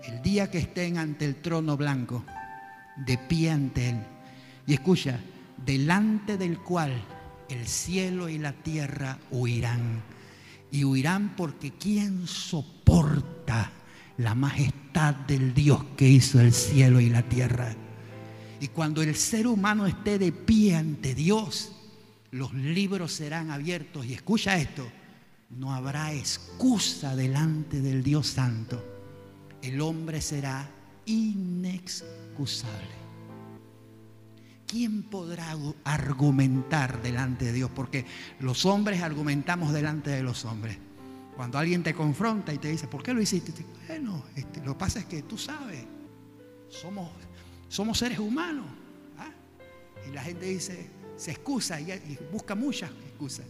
[0.04, 2.24] El día que estén ante el trono blanco,
[3.06, 4.00] de pie ante Él.
[4.66, 5.20] Y escucha,
[5.66, 6.94] delante del cual
[7.50, 10.02] el cielo y la tierra huirán.
[10.72, 13.72] Y huirán porque ¿quién soporta
[14.18, 17.76] la majestad del Dios que hizo el cielo y la tierra?
[18.62, 21.72] Y cuando el ser humano esté de pie ante Dios,
[22.32, 24.06] los libros serán abiertos.
[24.06, 24.88] Y escucha esto,
[25.50, 28.99] no habrá excusa delante del Dios Santo
[29.62, 30.70] el hombre será
[31.06, 33.00] inexcusable.
[34.70, 37.72] ¿quién podrá argumentar delante de Dios?
[37.74, 38.06] Porque
[38.40, 40.78] los hombres argumentamos delante de los hombres.
[41.36, 43.52] Cuando alguien te confronta y te dice, ¿por qué lo hiciste?
[43.88, 45.86] bueno, este, lo que pasa es que tú sabes,
[46.70, 47.10] somos,
[47.68, 48.66] somos seres humanos.
[49.18, 49.32] ¿ah?
[50.08, 53.46] Y la gente dice, se excusa y, y busca muchas excusas.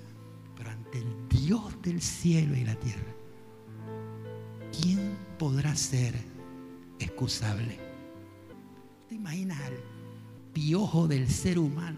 [0.56, 3.14] Pero ante el Dios del cielo y la tierra,
[4.82, 6.14] ¿quién podrá ser
[7.00, 7.80] excusable?
[9.08, 9.74] ¿Te imaginas al
[10.54, 11.98] piojo del ser humano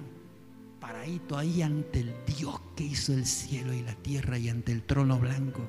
[0.80, 4.84] paradito ahí ante el Dios que hizo el cielo y la tierra y ante el
[4.84, 5.62] trono blanco?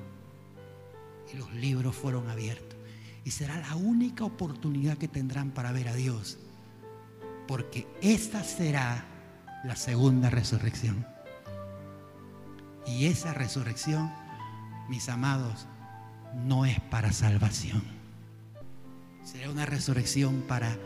[1.32, 2.78] y los libros fueron abiertos.
[3.24, 6.38] Y será la única oportunidad que tendrán para ver a Dios.
[7.46, 9.04] Porque esta será
[9.64, 11.06] la segunda resurrección.
[12.86, 14.12] Y esa resurrección,
[14.88, 15.66] mis amados,
[16.46, 17.82] no es para salvación.
[19.24, 20.76] Será una resurrección para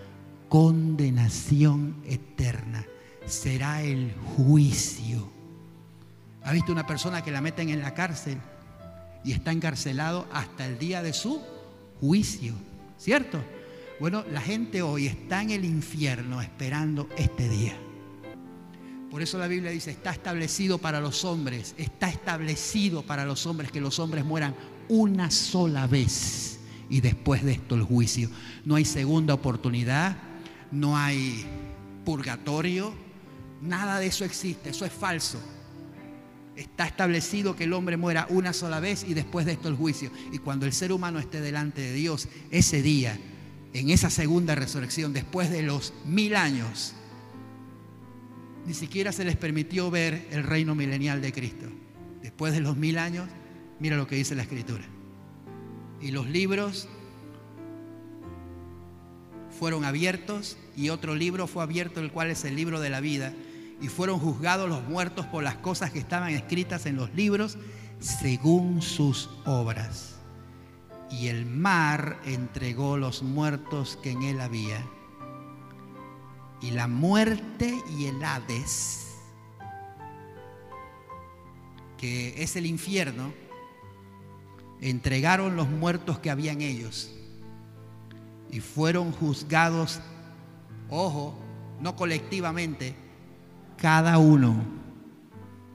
[0.49, 2.85] condenación eterna.
[3.27, 5.31] Será el juicio.
[6.45, 8.39] ¿Ha visto una persona que la meten en la cárcel?
[9.27, 11.43] y está encarcelado hasta el día de su
[12.01, 12.55] juicio,
[12.97, 13.43] ¿cierto?
[13.99, 17.77] Bueno, la gente hoy está en el infierno esperando este día.
[19.11, 23.73] Por eso la Biblia dice, está establecido para los hombres, está establecido para los hombres
[23.73, 24.55] que los hombres mueran
[24.89, 28.31] una sola vez y después de esto el juicio.
[28.65, 30.17] No hay segunda oportunidad,
[30.71, 31.45] no hay
[32.05, 32.95] purgatorio,
[33.63, 35.41] nada de eso existe, eso es falso.
[36.55, 40.11] Está establecido que el hombre muera una sola vez y después de esto el juicio.
[40.33, 43.19] Y cuando el ser humano esté delante de Dios, ese día,
[43.75, 46.95] en esa segunda resurrección, después de los mil años,
[48.67, 51.67] ni siquiera se les permitió ver el reino milenial de Cristo.
[52.23, 53.29] Después de los mil años,
[53.79, 54.85] mira lo que dice la escritura.
[56.01, 56.89] Y los libros
[59.59, 63.33] fueron abiertos y otro libro fue abierto, el cual es el libro de la vida
[63.81, 67.59] y fueron juzgados los muertos por las cosas que estaban escritas en los libros
[68.01, 70.17] según sus obras.
[71.11, 74.85] Y el mar entregó los muertos que en él había.
[76.61, 79.15] Y la muerte y el Hades,
[81.99, 83.33] que es el infierno,
[84.81, 87.13] entregaron los muertos que había en ellos.
[88.51, 90.01] Y fueron juzgados,
[90.89, 91.39] ojo,
[91.81, 92.95] no colectivamente,
[93.77, 94.57] cada uno.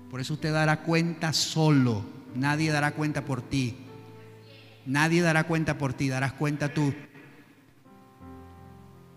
[0.09, 2.03] Por eso usted dará cuenta solo.
[2.35, 3.77] Nadie dará cuenta por ti.
[4.85, 6.93] Nadie dará cuenta por ti, darás cuenta tú.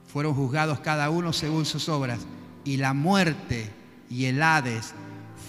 [0.07, 2.20] Fueron juzgados cada uno según sus obras.
[2.64, 3.70] Y la muerte
[4.11, 4.95] y el Hades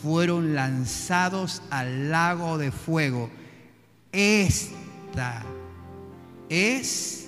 [0.01, 3.29] fueron lanzados al lago de fuego.
[4.17, 5.43] Esta
[6.47, 7.27] es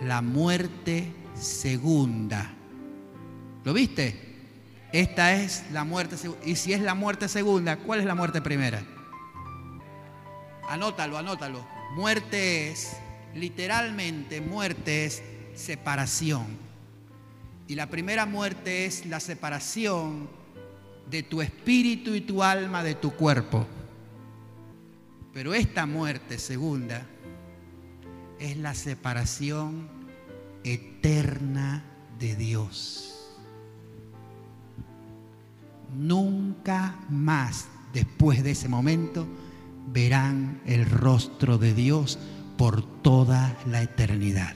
[0.00, 2.52] la muerte segunda.
[3.64, 4.20] ¿Lo viste?
[4.92, 6.46] Esta es la muerte segunda.
[6.46, 8.80] Y si es la muerte segunda, ¿cuál es la muerte primera?
[10.68, 11.66] Anótalo, anótalo.
[11.96, 12.96] Muerte es,
[13.34, 15.20] literalmente, muerte es
[15.56, 16.46] separación.
[17.66, 20.28] Y la primera muerte es la separación
[21.10, 23.66] de tu espíritu y tu alma de tu cuerpo.
[25.34, 27.06] Pero esta muerte segunda
[28.38, 29.88] es la separación
[30.62, 31.84] eterna
[32.18, 33.14] de Dios
[35.96, 39.26] nunca más después de ese momento
[39.92, 42.18] verán el rostro de Dios
[42.56, 44.54] por toda la eternidad.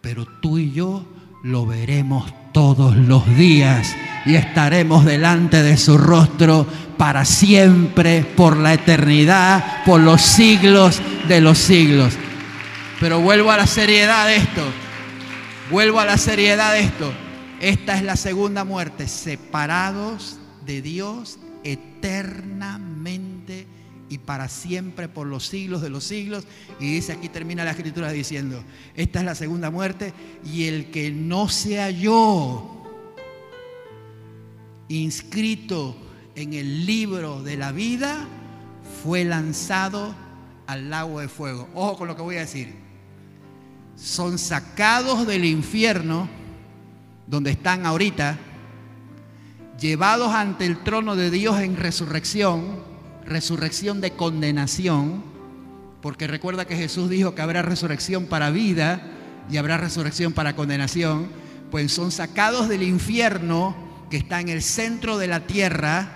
[0.00, 1.06] Pero tú y yo
[1.42, 3.94] lo veremos todos los días
[4.26, 6.66] y estaremos delante de su rostro
[6.98, 12.14] para siempre, por la eternidad, por los siglos de los siglos.
[12.98, 14.62] Pero vuelvo a la seriedad de esto.
[15.70, 17.12] Vuelvo a la seriedad de esto.
[17.60, 23.29] Esta es la segunda muerte, separados de Dios eternamente
[24.10, 26.44] y para siempre por los siglos de los siglos.
[26.78, 28.62] Y dice aquí termina la escritura diciendo,
[28.94, 30.12] esta es la segunda muerte
[30.44, 32.78] y el que no se halló
[34.88, 35.96] inscrito
[36.34, 38.26] en el libro de la vida
[39.02, 40.14] fue lanzado
[40.66, 41.68] al lago de fuego.
[41.74, 42.74] Ojo con lo que voy a decir.
[43.96, 46.28] Son sacados del infierno
[47.26, 48.38] donde están ahorita
[49.78, 52.89] llevados ante el trono de Dios en resurrección,
[53.30, 55.22] resurrección de condenación,
[56.02, 59.02] porque recuerda que Jesús dijo que habrá resurrección para vida
[59.48, 61.28] y habrá resurrección para condenación,
[61.70, 63.76] pues son sacados del infierno
[64.10, 66.08] que está en el centro de la tierra,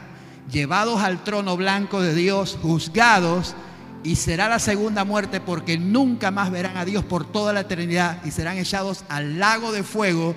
[0.51, 3.55] llevados al trono blanco de Dios, juzgados,
[4.03, 8.23] y será la segunda muerte porque nunca más verán a Dios por toda la eternidad
[8.25, 10.35] y serán echados al lago de fuego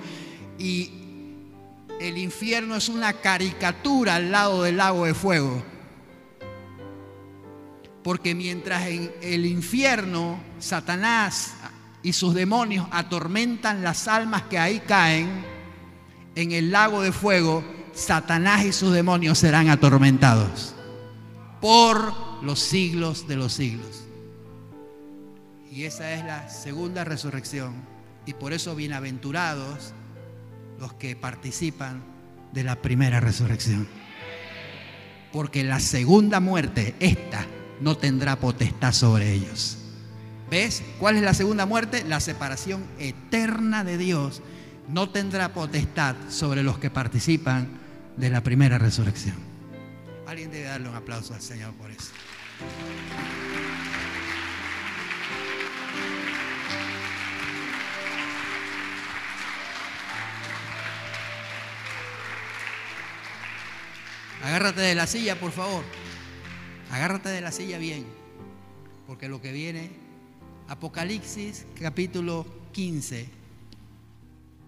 [0.58, 0.92] y
[2.00, 5.62] el infierno es una caricatura al lado del lago de fuego.
[8.02, 11.54] Porque mientras en el infierno Satanás
[12.02, 15.44] y sus demonios atormentan las almas que ahí caen,
[16.34, 20.74] en el lago de fuego Satanás y sus demonios serán atormentados
[21.60, 24.04] por los siglos de los siglos.
[25.70, 27.74] Y esa es la segunda resurrección.
[28.26, 29.92] Y por eso bienaventurados
[30.78, 32.02] los que participan
[32.52, 33.88] de la primera resurrección.
[35.32, 37.46] Porque la segunda muerte, esta,
[37.80, 39.78] no tendrá potestad sobre ellos.
[40.50, 40.82] ¿Ves?
[40.98, 42.04] ¿Cuál es la segunda muerte?
[42.04, 44.40] La separación eterna de Dios
[44.88, 47.68] no tendrá potestad sobre los que participan
[48.16, 49.36] de la primera resurrección.
[50.26, 52.10] Alguien debe darle un aplauso al Señor por eso.
[64.42, 65.84] Agárrate de la silla, por favor.
[66.90, 68.04] Agárrate de la silla bien.
[69.06, 69.90] Porque lo que viene,
[70.68, 73.28] Apocalipsis capítulo 15.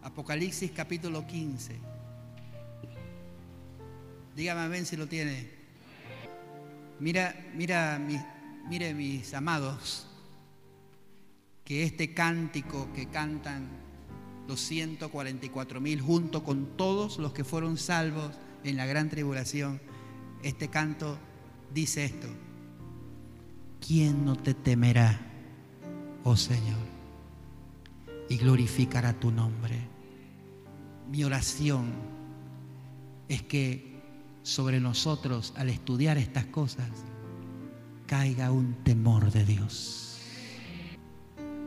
[0.03, 1.77] Apocalipsis capítulo 15.
[4.37, 5.49] Dígame a ver si lo tiene.
[6.99, 8.01] Mira, mira,
[8.69, 10.07] mire mis amados,
[11.65, 13.69] que este cántico que cantan
[14.47, 18.33] los 144 mil junto con todos los que fueron salvos
[18.65, 19.81] en la gran tribulación,
[20.43, 21.19] este canto
[21.75, 22.29] dice esto.
[23.87, 25.19] ¿Quién no te temerá,
[26.25, 26.79] oh Señor?
[28.29, 29.79] Y glorificará tu nombre.
[31.11, 31.93] Mi oración
[33.29, 34.01] es que
[34.43, 36.89] sobre nosotros al estudiar estas cosas
[38.07, 40.19] caiga un temor de Dios.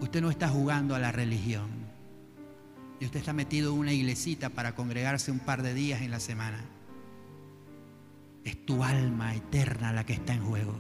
[0.01, 1.70] Usted no está jugando a la religión.
[2.99, 6.20] Y usted está metido en una iglesita para congregarse un par de días en la
[6.20, 6.64] semana.
[8.43, 10.75] Es tu alma eterna la que está en juego.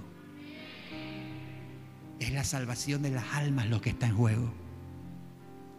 [2.19, 4.53] Es la salvación de las almas lo que está en juego.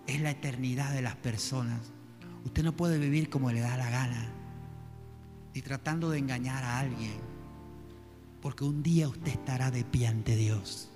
[0.06, 1.92] Es la eternidad de las personas.
[2.44, 4.30] Usted no puede vivir como le da la gana
[5.52, 7.14] y tratando de engañar a alguien.
[8.40, 10.90] Porque un día usted estará de pie ante Dios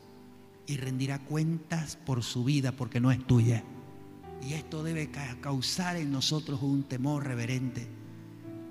[0.66, 3.64] y rendirá cuentas por su vida porque no es tuya.
[4.46, 5.10] Y esto debe
[5.40, 7.97] causar en nosotros un temor reverente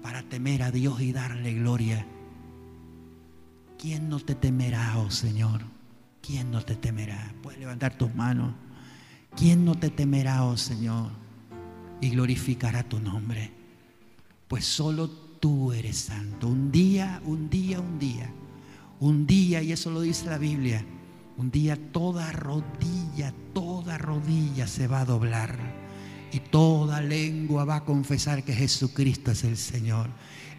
[0.07, 2.07] para temer a Dios y darle gloria.
[3.77, 5.63] ¿Quién no te temerá, oh Señor?
[6.21, 7.33] ¿Quién no te temerá?
[7.43, 8.53] Puedes levantar tus manos.
[9.35, 11.11] ¿Quién no te temerá, oh Señor?
[11.99, 13.51] Y glorificará tu nombre.
[14.47, 16.47] Pues solo tú eres santo.
[16.47, 18.31] Un día, un día, un día.
[19.01, 20.85] Un día, y eso lo dice la Biblia,
[21.35, 25.59] un día toda rodilla, toda rodilla se va a doblar
[26.31, 30.07] y toda lengua va a confesar que Jesucristo es el Señor.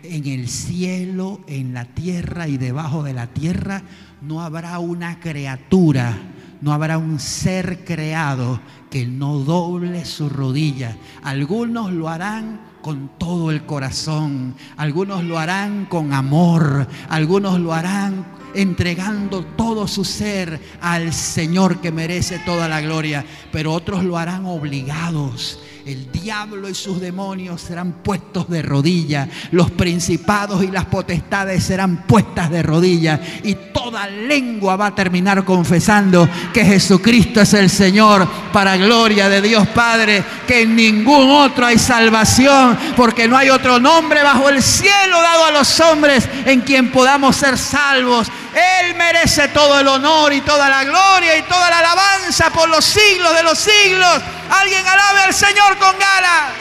[0.02, 3.82] En el cielo, en la tierra y debajo de la tierra
[4.22, 6.16] no habrá una criatura,
[6.60, 8.60] no habrá un ser creado
[8.90, 10.96] que no doble su rodilla.
[11.22, 18.37] Algunos lo harán con todo el corazón, algunos lo harán con amor, algunos lo harán
[18.54, 24.46] entregando todo su ser al Señor que merece toda la gloria, pero otros lo harán
[24.46, 25.60] obligados.
[25.88, 29.26] El diablo y sus demonios serán puestos de rodillas.
[29.52, 33.18] Los principados y las potestades serán puestas de rodillas.
[33.42, 39.40] Y toda lengua va a terminar confesando que Jesucristo es el Señor para gloria de
[39.40, 40.22] Dios Padre.
[40.46, 42.76] Que en ningún otro hay salvación.
[42.94, 47.34] Porque no hay otro nombre bajo el cielo dado a los hombres en quien podamos
[47.34, 48.28] ser salvos.
[48.58, 52.84] Él merece todo el honor y toda la gloria y toda la alabanza por los
[52.84, 54.22] siglos de los siglos.
[54.50, 56.52] Alguien alabe al Señor con ganas.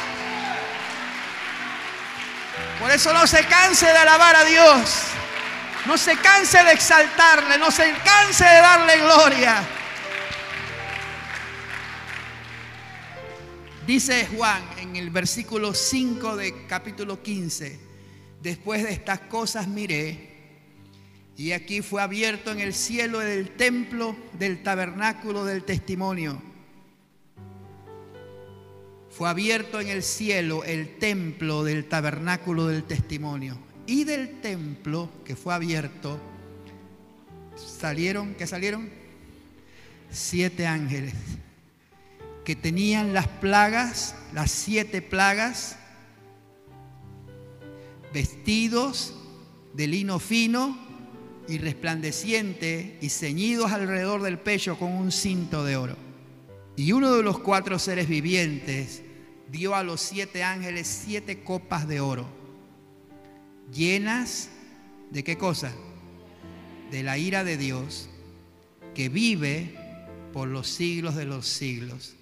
[2.80, 4.92] Por eso no se canse de alabar a Dios.
[5.86, 7.58] No se canse de exaltarle.
[7.58, 9.64] No se canse de darle gloria.
[13.88, 17.80] Dice Juan en el versículo 5 de capítulo 15.
[18.42, 20.27] Después de estas cosas miré
[21.38, 26.42] y aquí fue abierto en el cielo del templo del tabernáculo del testimonio.
[29.12, 33.56] Fue abierto en el cielo el templo del tabernáculo del testimonio.
[33.86, 36.20] Y del templo que fue abierto
[37.56, 38.90] salieron, ¿qué salieron?
[40.10, 41.14] Siete ángeles
[42.46, 45.78] que tenían las plagas, las siete plagas,
[48.12, 49.14] vestidos
[49.74, 50.87] de lino fino
[51.48, 55.96] y resplandeciente y ceñidos alrededor del pecho con un cinto de oro.
[56.76, 59.02] Y uno de los cuatro seres vivientes
[59.52, 62.28] dio a los siete ángeles siete copas de oro,
[63.74, 64.50] llenas
[65.10, 65.74] de qué cosa?
[66.92, 68.10] De la ira de Dios,
[68.94, 69.76] que vive
[70.34, 72.16] por los siglos de los siglos.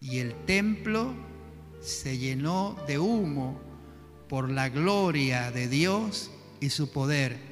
[0.00, 1.12] Y el templo
[1.80, 3.60] se llenó de humo
[4.28, 7.47] por la gloria de Dios y su poder.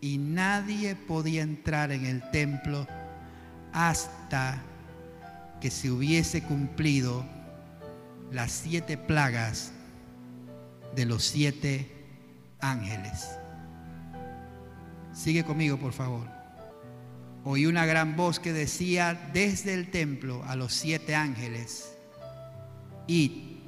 [0.00, 2.86] Y nadie podía entrar en el templo
[3.72, 4.62] hasta
[5.60, 7.24] que se hubiese cumplido
[8.30, 9.72] las siete plagas
[10.94, 11.90] de los siete
[12.60, 13.28] ángeles.
[15.12, 16.28] Sigue conmigo, por favor.
[17.44, 21.96] Oí una gran voz que decía desde el templo a los siete ángeles,
[23.06, 23.58] id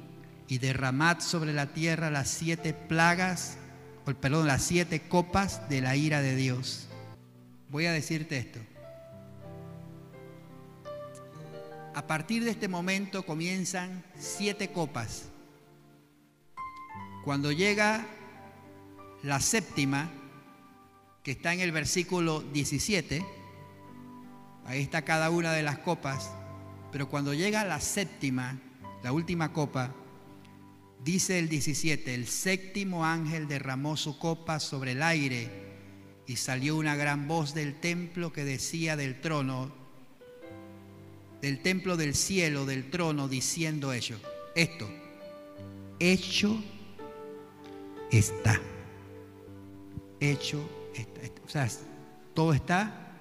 [0.47, 3.57] y derramad sobre la tierra las siete plagas,
[4.05, 6.87] perdón, las siete copas de la ira de Dios.
[7.69, 8.59] Voy a decirte esto.
[11.93, 15.29] A partir de este momento comienzan siete copas.
[17.23, 18.05] Cuando llega
[19.23, 20.09] la séptima,
[21.23, 23.23] que está en el versículo 17,
[24.65, 26.31] ahí está cada una de las copas,
[26.91, 28.57] pero cuando llega la séptima,
[29.03, 29.93] la última copa,
[31.03, 35.49] dice el 17, el séptimo ángel derramó su copa sobre el aire
[36.27, 39.71] y salió una gran voz del templo que decía del trono,
[41.41, 44.17] del templo del cielo, del trono, diciendo ello,
[44.55, 44.87] esto,
[45.99, 46.63] hecho
[48.11, 48.61] está,
[50.19, 51.67] hecho está, o sea,
[52.33, 53.17] todo está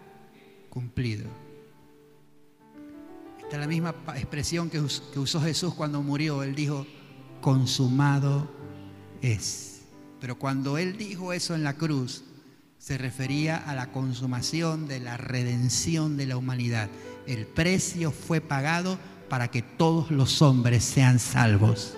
[0.68, 1.26] cumplido.
[3.38, 6.86] Esta es la misma expresión que usó Jesús cuando murió, él dijo,
[7.40, 8.50] consumado
[9.22, 9.82] es.
[10.20, 12.24] Pero cuando él dijo eso en la cruz,
[12.78, 16.88] se refería a la consumación de la redención de la humanidad.
[17.26, 18.98] El precio fue pagado
[19.28, 21.94] para que todos los hombres sean salvos.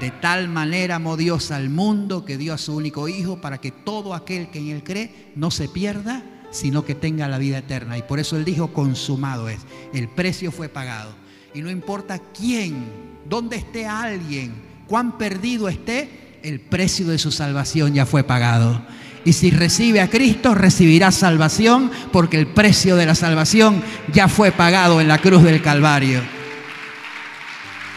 [0.00, 3.70] De tal manera amó Dios al mundo que dio a su único Hijo para que
[3.70, 7.96] todo aquel que en Él cree no se pierda, sino que tenga la vida eterna.
[7.96, 9.60] Y por eso Él dijo, consumado es.
[9.94, 11.14] El precio fue pagado.
[11.54, 14.54] Y no importa quién, dónde esté alguien,
[14.86, 18.80] cuán perdido esté, el precio de su salvación ya fue pagado.
[19.24, 23.82] Y si recibe a Cristo, recibirá salvación porque el precio de la salvación
[24.12, 26.22] ya fue pagado en la cruz del Calvario.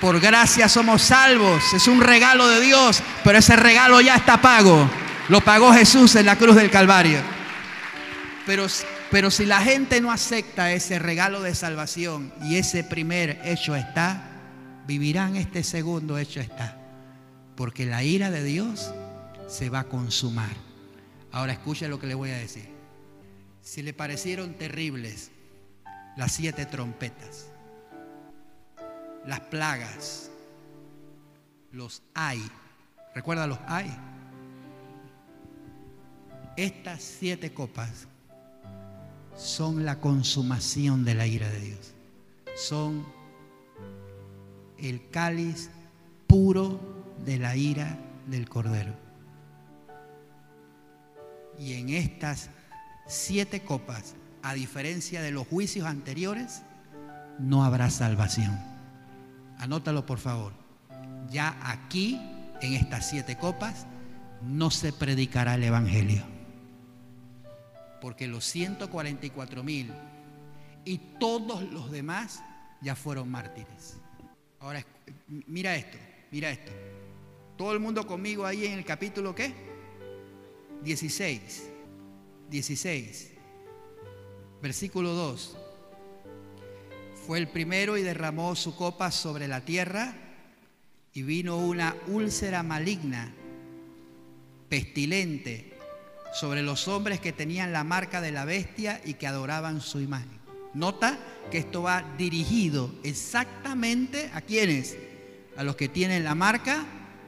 [0.02, 4.90] Por gracia somos salvos, es un regalo de Dios, pero ese regalo ya está pago.
[5.28, 7.20] Lo pagó Jesús en la cruz del Calvario.
[8.48, 8.66] Pero,
[9.12, 14.29] pero si la gente no acepta ese regalo de salvación y ese primer hecho está,
[14.90, 16.76] vivirán este segundo hecho está.
[17.56, 18.92] Porque la ira de Dios
[19.48, 20.50] se va a consumar.
[21.32, 22.68] Ahora escuche lo que le voy a decir.
[23.62, 25.30] Si le parecieron terribles
[26.18, 27.52] las siete trompetas,
[29.28, 30.32] las plagas,
[31.72, 32.42] los hay,
[33.14, 33.96] recuerda los hay.
[36.58, 38.08] Estas siete copas
[39.38, 41.94] son la consumación de la ira de Dios.
[42.56, 43.19] Son
[44.82, 45.70] el cáliz
[46.28, 46.80] puro
[47.26, 47.98] de la ira
[48.28, 48.94] del Cordero.
[51.58, 52.50] Y en estas
[53.08, 56.62] siete copas, a diferencia de los juicios anteriores,
[57.40, 58.58] no habrá salvación.
[59.58, 60.54] Anótalo por favor.
[61.30, 62.20] Ya aquí,
[62.62, 63.86] en estas siete copas,
[64.42, 66.24] no se predicará el Evangelio.
[68.02, 69.92] Porque los 144 mil
[70.86, 72.42] y todos los demás
[72.82, 73.98] ya fueron mártires.
[74.60, 74.86] Ahora,
[75.48, 75.98] mira esto,
[76.32, 76.72] mira esto.
[77.58, 79.54] Todo el mundo conmigo ahí en el capítulo qué?
[80.84, 81.70] 16,
[82.50, 83.32] 16,
[84.62, 85.58] versículo 2.
[87.26, 90.16] Fue el primero y derramó su copa sobre la tierra
[91.14, 93.34] y vino una úlcera maligna,
[94.68, 95.78] pestilente,
[96.34, 100.39] sobre los hombres que tenían la marca de la bestia y que adoraban su imagen.
[100.74, 101.18] Nota
[101.52, 104.98] que esto va dirigido exactamente a quienes,
[105.58, 106.86] a los que tienen la marca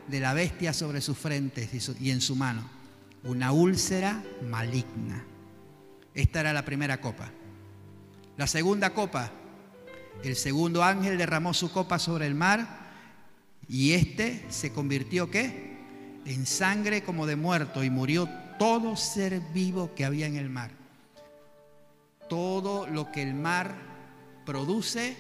[0.08, 1.70] de la bestia sobre sus frentes
[2.00, 2.82] y en su mano
[3.24, 5.24] una úlcera maligna.
[6.14, 7.30] Esta era la primera copa.
[8.38, 9.32] La segunda copa,
[10.24, 12.92] el segundo ángel derramó su copa sobre el mar
[13.68, 15.72] y este se convirtió qué?
[16.26, 18.28] En sangre como de muerto y murió
[18.58, 20.72] todo ser vivo que había en el mar.
[22.32, 23.76] Todo lo que el mar
[24.46, 25.18] produce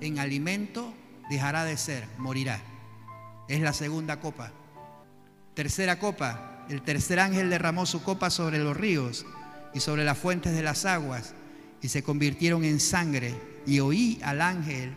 [0.00, 0.94] en alimento
[1.28, 2.58] dejará de ser, morirá.
[3.50, 4.50] Es la segunda copa.
[5.52, 9.26] Tercera copa, el tercer ángel derramó su copa sobre los ríos
[9.74, 11.34] y sobre las fuentes de las aguas
[11.82, 13.34] y se convirtieron en sangre.
[13.66, 14.96] Y oí al ángel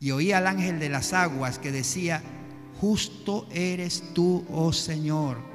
[0.00, 2.22] Y oí al ángel de las aguas que decía,
[2.80, 5.47] justo eres tú, oh Señor,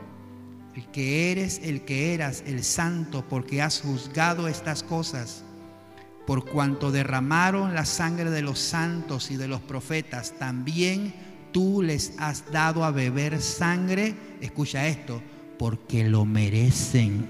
[0.75, 5.43] el que eres, el que eras, el santo, porque has juzgado estas cosas.
[6.25, 11.13] Por cuanto derramaron la sangre de los santos y de los profetas, también
[11.51, 15.21] tú les has dado a beber sangre, escucha esto,
[15.59, 17.27] porque lo merecen.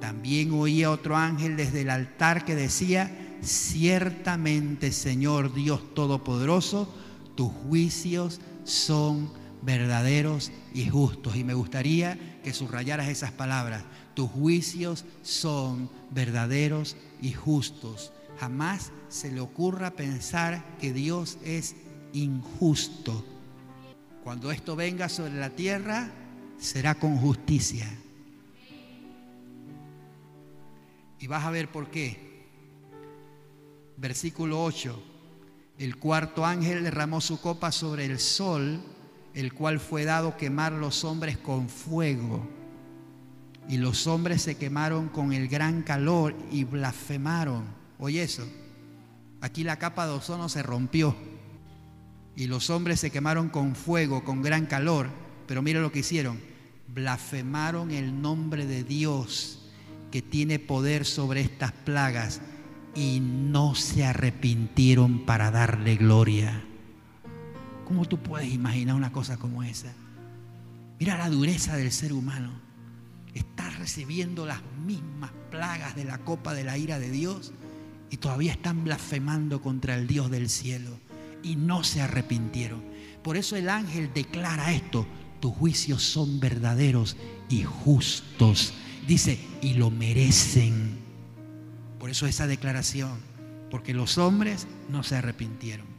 [0.00, 3.10] También oía otro ángel desde el altar que decía,
[3.42, 6.92] ciertamente Señor Dios Todopoderoso,
[7.34, 9.30] tus juicios son
[9.66, 11.36] verdaderos y justos.
[11.36, 13.84] Y me gustaría que subrayaras esas palabras.
[14.14, 18.12] Tus juicios son verdaderos y justos.
[18.38, 21.74] Jamás se le ocurra pensar que Dios es
[22.12, 23.24] injusto.
[24.22, 26.10] Cuando esto venga sobre la tierra,
[26.58, 27.86] será con justicia.
[31.18, 32.44] Y vas a ver por qué.
[33.96, 35.02] Versículo 8.
[35.78, 38.80] El cuarto ángel derramó su copa sobre el sol,
[39.36, 42.48] el cual fue dado quemar los hombres con fuego.
[43.68, 47.64] Y los hombres se quemaron con el gran calor y blasfemaron.
[47.98, 48.48] Oye eso.
[49.42, 51.14] Aquí la capa de ozono se rompió.
[52.34, 55.10] Y los hombres se quemaron con fuego, con gran calor.
[55.46, 56.40] Pero mira lo que hicieron.
[56.88, 59.68] Blasfemaron el nombre de Dios
[60.10, 62.40] que tiene poder sobre estas plagas
[62.94, 66.65] y no se arrepintieron para darle gloria.
[67.86, 69.92] ¿Cómo tú puedes imaginar una cosa como esa?
[70.98, 72.50] Mira la dureza del ser humano.
[73.32, 77.52] Está recibiendo las mismas plagas de la copa de la ira de Dios
[78.10, 80.98] y todavía están blasfemando contra el Dios del cielo
[81.44, 82.82] y no se arrepintieron.
[83.22, 85.06] Por eso el ángel declara esto,
[85.40, 87.16] tus juicios son verdaderos
[87.48, 88.74] y justos.
[89.06, 90.98] Dice, y lo merecen.
[92.00, 93.20] Por eso esa declaración,
[93.70, 95.95] porque los hombres no se arrepintieron.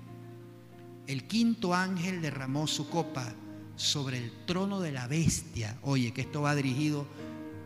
[1.08, 3.34] El quinto ángel derramó su copa
[3.78, 5.78] sobre el trono de la bestia.
[5.82, 7.08] Oye, que esto va dirigido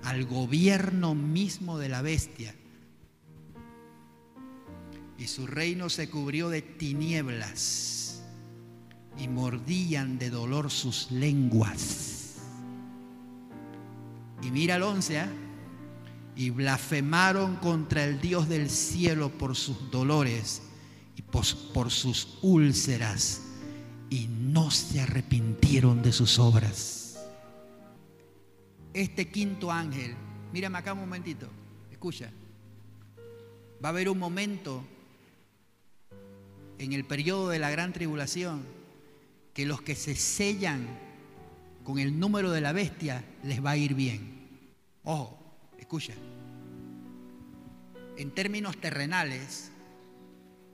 [0.04, 2.54] al gobierno mismo de la bestia.
[5.18, 8.22] Y su reino se cubrió de tinieblas
[9.18, 12.38] y mordían de dolor sus lenguas.
[14.44, 15.30] Y mira el once, ¿ah?
[16.36, 20.62] y blasfemaron contra el Dios del cielo por sus dolores
[21.32, 23.42] por sus úlceras
[24.10, 27.26] y no se arrepintieron de sus obras.
[28.94, 30.16] Este quinto ángel,
[30.52, 31.48] mírame acá un momentito,
[31.90, 32.30] escucha,
[33.84, 34.84] va a haber un momento
[36.78, 38.66] en el periodo de la gran tribulación
[39.54, 40.88] que los que se sellan
[41.84, 44.50] con el número de la bestia les va a ir bien.
[45.04, 45.40] Ojo,
[45.80, 46.14] escucha,
[48.18, 49.71] en términos terrenales,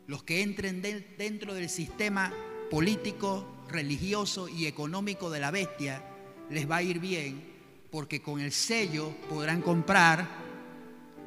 [0.07, 2.33] los que entren dentro del sistema
[2.71, 6.01] político, religioso y económico de la bestia,
[6.49, 7.43] les va a ir bien
[7.91, 10.27] porque con el sello podrán comprar,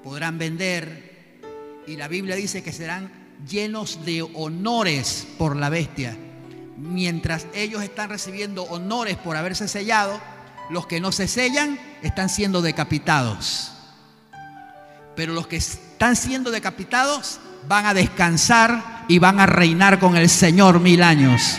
[0.02, 1.40] podrán vender
[1.86, 3.12] y la Biblia dice que serán
[3.48, 6.16] llenos de honores por la bestia.
[6.76, 10.20] Mientras ellos están recibiendo honores por haberse sellado,
[10.70, 13.72] los que no se sellan están siendo decapitados.
[15.16, 20.28] Pero los que están siendo decapitados van a descansar y van a reinar con el
[20.28, 21.58] Señor mil años.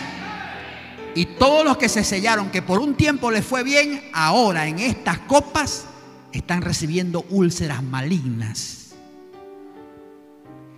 [1.14, 4.78] Y todos los que se sellaron, que por un tiempo les fue bien, ahora en
[4.78, 5.84] estas copas
[6.32, 8.94] están recibiendo úlceras malignas.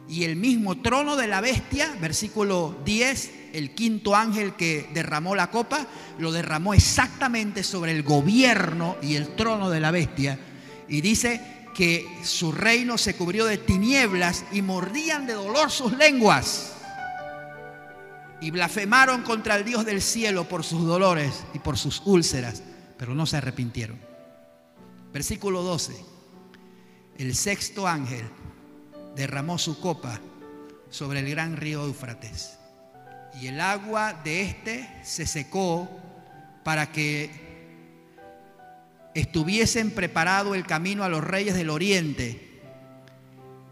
[0.09, 5.51] Y el mismo trono de la bestia, versículo 10, el quinto ángel que derramó la
[5.51, 5.87] copa,
[6.19, 10.39] lo derramó exactamente sobre el gobierno y el trono de la bestia.
[10.89, 16.73] Y dice que su reino se cubrió de tinieblas y mordían de dolor sus lenguas.
[18.41, 22.63] Y blasfemaron contra el Dios del cielo por sus dolores y por sus úlceras,
[22.97, 23.99] pero no se arrepintieron.
[25.13, 25.95] Versículo 12.
[27.19, 28.29] El sexto ángel
[29.15, 30.21] derramó su copa
[30.91, 32.59] sobre el gran río Éufrates
[33.41, 35.89] y el agua de éste se secó
[36.63, 37.44] para que
[39.15, 42.61] estuviesen preparado el camino a los reyes del oriente.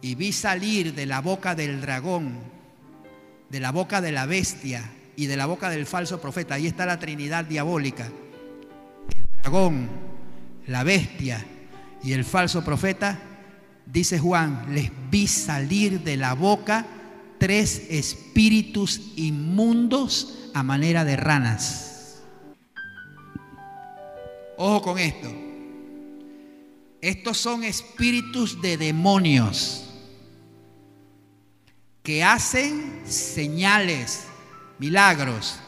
[0.00, 2.38] Y vi salir de la boca del dragón,
[3.50, 6.54] de la boca de la bestia y de la boca del falso profeta.
[6.54, 8.06] Ahí está la Trinidad diabólica.
[8.06, 9.88] El dragón,
[10.66, 11.44] la bestia
[12.02, 13.20] y el falso profeta,
[13.86, 16.86] dice Juan, les vi salir de la boca
[17.38, 21.91] tres espíritus inmundos a manera de ranas.
[24.64, 25.28] Ojo con esto.
[27.00, 29.88] Estos son espíritus de demonios.
[32.04, 34.24] que hacen señales,
[34.80, 35.60] milagros,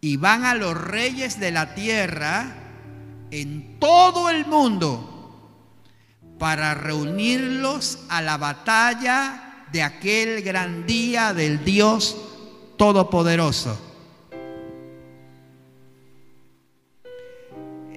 [0.00, 2.56] y van a los reyes de la tierra
[3.30, 5.38] en todo el mundo
[6.38, 12.16] para reunirlos a la batalla de aquel gran día del Dios
[12.76, 13.89] Todopoderoso.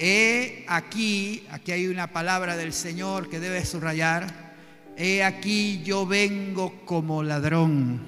[0.06, 4.54] He aquí, aquí hay una palabra del Señor que debe subrayar.
[4.98, 8.02] He aquí yo vengo como ladrón.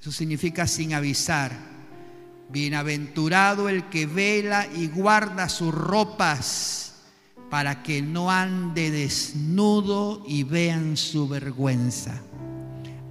[0.00, 1.52] Eso significa sin avisar.
[2.48, 7.02] Bienaventurado el que vela y guarda sus ropas
[7.50, 12.22] para que no ande desnudo y vean su vergüenza.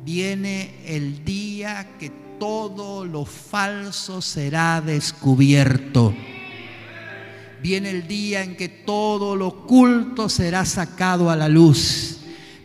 [0.04, 2.10] Viene el día que
[2.40, 6.12] todo lo falso será descubierto.
[7.64, 12.18] Viene el día en que todo lo oculto será sacado a la luz.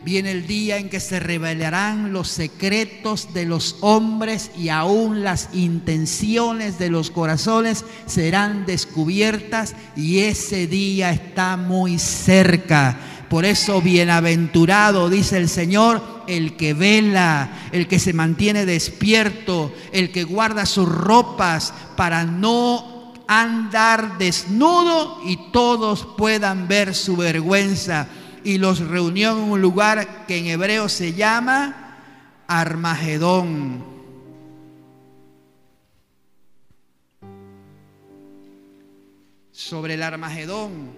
[0.05, 5.51] Viene el día en que se revelarán los secretos de los hombres y aún las
[5.53, 12.99] intenciones de los corazones serán descubiertas y ese día está muy cerca.
[13.31, 20.11] Por eso bienaventurado, dice el Señor, el que vela, el que se mantiene despierto, el
[20.11, 22.98] que guarda sus ropas para no
[23.29, 28.09] andar desnudo y todos puedan ver su vergüenza.
[28.43, 31.99] Y los reunió en un lugar que en hebreo se llama
[32.49, 33.85] Armagedón.
[39.53, 40.93] Sobre el Armagedón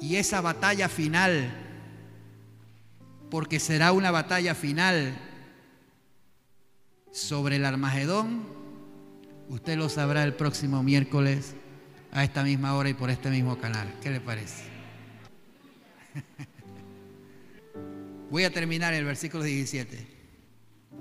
[0.00, 1.50] y esa batalla final,
[3.30, 5.16] porque será una batalla final
[7.12, 8.55] sobre el Armagedón
[9.48, 11.54] Usted lo sabrá el próximo miércoles
[12.10, 13.92] a esta misma hora y por este mismo canal.
[14.02, 14.64] ¿Qué le parece?
[18.30, 20.06] Voy a terminar el versículo 17.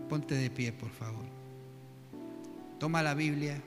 [0.09, 1.25] Ponte de pie, por favor.
[2.79, 3.59] Toma la Biblia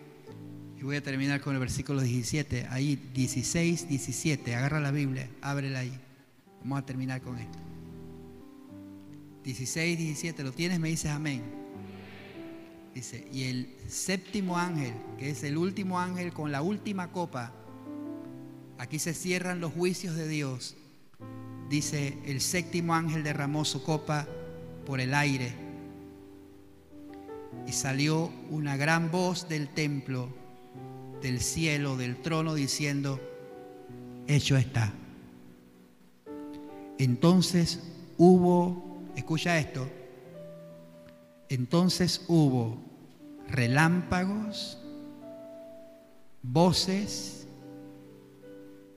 [0.78, 2.68] y voy a terminar con el versículo 17.
[2.70, 4.55] Ahí, 16, 17.
[4.55, 5.98] Agarra la Biblia, ábrela ahí.
[6.60, 7.59] Vamos a terminar con esto.
[9.42, 10.44] 16, 17.
[10.44, 10.78] ¿Lo tienes?
[10.78, 11.57] Me dices amén
[13.32, 17.52] y el séptimo ángel, que es el último ángel con la última copa,
[18.78, 20.76] aquí se cierran los juicios de Dios.
[21.68, 24.26] Dice, el séptimo ángel derramó su copa
[24.84, 25.52] por el aire
[27.66, 30.28] y salió una gran voz del templo,
[31.22, 33.20] del cielo, del trono, diciendo,
[34.26, 34.92] hecho está.
[36.98, 37.80] Entonces
[38.16, 39.88] hubo, escucha esto,
[41.48, 42.88] entonces hubo
[43.48, 44.78] relámpagos,
[46.42, 47.46] voces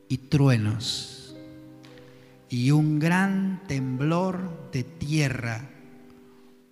[0.07, 1.35] y truenos
[2.49, 5.61] y un gran temblor de tierra,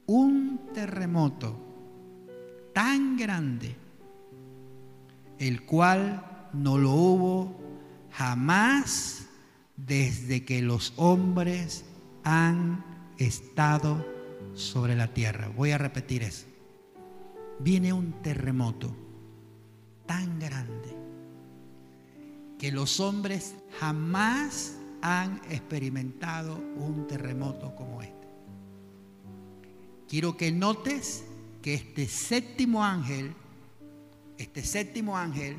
[0.06, 1.58] un terremoto
[2.74, 3.76] tan grande,
[5.38, 7.60] el cual no lo hubo
[8.12, 9.26] jamás
[9.78, 11.86] desde que los hombres
[12.26, 12.84] han
[13.18, 14.06] estado
[14.54, 15.50] sobre la tierra.
[15.56, 16.49] Voy a repetir eso
[17.60, 18.96] viene un terremoto
[20.06, 20.96] tan grande
[22.58, 28.28] que los hombres jamás han experimentado un terremoto como este.
[30.08, 31.24] Quiero que notes
[31.62, 33.34] que este séptimo ángel,
[34.38, 35.58] este séptimo ángel,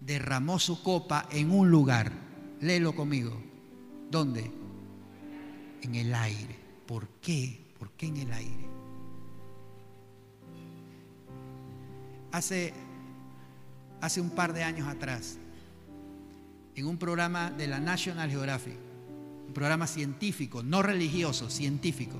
[0.00, 2.12] derramó su copa en un lugar.
[2.60, 3.40] Léelo conmigo.
[4.10, 4.50] ¿Dónde?
[5.82, 6.58] En el aire.
[6.86, 7.74] ¿Por qué?
[7.78, 8.71] ¿Por qué en el aire?
[12.32, 12.72] Hace,
[14.00, 15.38] hace un par de años atrás,
[16.74, 18.74] en un programa de la National Geographic,
[19.46, 22.18] un programa científico, no religioso, científico,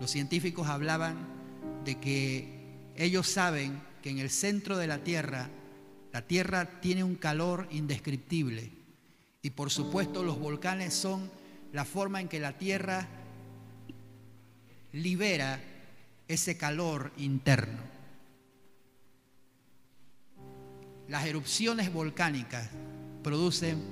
[0.00, 1.16] los científicos hablaban
[1.84, 2.48] de que
[2.96, 5.48] ellos saben que en el centro de la Tierra,
[6.12, 8.70] la Tierra tiene un calor indescriptible.
[9.42, 11.30] Y por supuesto los volcanes son
[11.72, 13.06] la forma en que la Tierra
[14.92, 15.60] libera
[16.28, 17.97] ese calor interno.
[21.08, 22.68] Las erupciones volcánicas
[23.22, 23.82] producen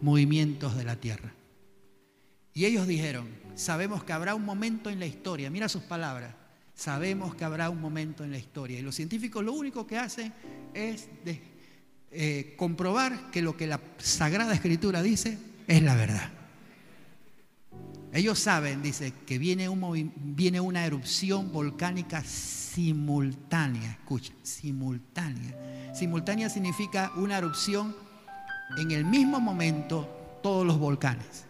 [0.00, 1.32] movimientos de la tierra.
[2.52, 6.34] Y ellos dijeron, sabemos que habrá un momento en la historia, mira sus palabras,
[6.74, 8.78] sabemos que habrá un momento en la historia.
[8.78, 10.32] Y los científicos lo único que hacen
[10.74, 11.08] es
[12.10, 16.30] eh, comprobar que lo que la Sagrada Escritura dice es la verdad.
[18.16, 25.92] Ellos saben, dice, que viene, un, viene una erupción volcánica simultánea, escucha, simultánea.
[25.94, 27.94] Simultánea significa una erupción
[28.78, 30.08] en el mismo momento
[30.42, 31.44] todos los volcanes.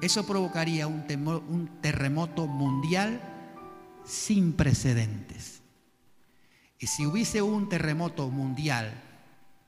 [0.00, 3.20] eso provocaría un terremoto mundial
[4.04, 5.62] sin precedentes.
[6.80, 8.92] Y si hubiese un terremoto mundial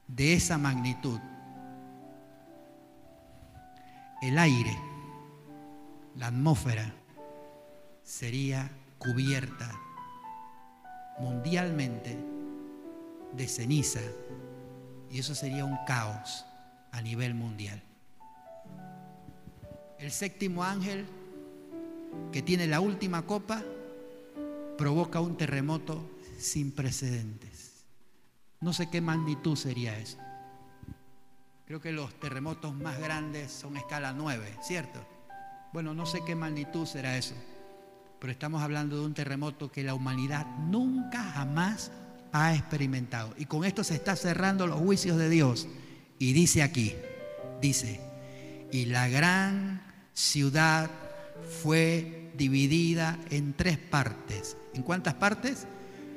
[0.08, 1.20] de esa magnitud,
[4.22, 4.76] el aire,
[6.16, 6.94] la atmósfera,
[8.02, 9.72] sería cubierta
[11.18, 12.16] mundialmente
[13.32, 14.00] de ceniza
[15.10, 16.44] y eso sería un caos
[16.92, 17.82] a nivel mundial.
[19.98, 21.06] El séptimo ángel,
[22.32, 23.62] que tiene la última copa,
[24.76, 27.84] provoca un terremoto sin precedentes.
[28.60, 30.18] No sé qué magnitud sería eso.
[31.66, 35.13] Creo que los terremotos más grandes son escala 9, ¿cierto?
[35.74, 37.34] Bueno, no sé qué magnitud será eso,
[38.20, 41.90] pero estamos hablando de un terremoto que la humanidad nunca jamás
[42.30, 43.34] ha experimentado.
[43.38, 45.66] Y con esto se está cerrando los juicios de Dios.
[46.20, 46.94] Y dice aquí,
[47.60, 48.00] dice,
[48.70, 49.82] y la gran
[50.12, 50.92] ciudad
[51.60, 54.56] fue dividida en tres partes.
[54.74, 55.66] ¿En cuántas partes?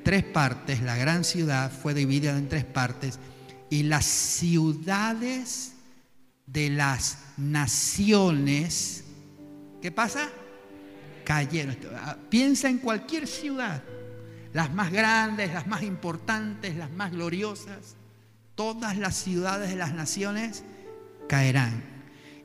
[0.04, 0.84] Tres partes.
[0.84, 3.18] La gran ciudad fue dividida en tres partes.
[3.72, 5.74] Y las ciudades
[6.46, 9.04] de las naciones,
[9.82, 10.30] ¿qué pasa?
[11.26, 11.78] Cayeron.
[11.96, 13.84] Ah, piensa en cualquier ciudad,
[14.54, 17.96] las más grandes, las más importantes, las más gloriosas.
[18.56, 20.64] Todas las ciudades de las naciones
[21.28, 21.84] caerán.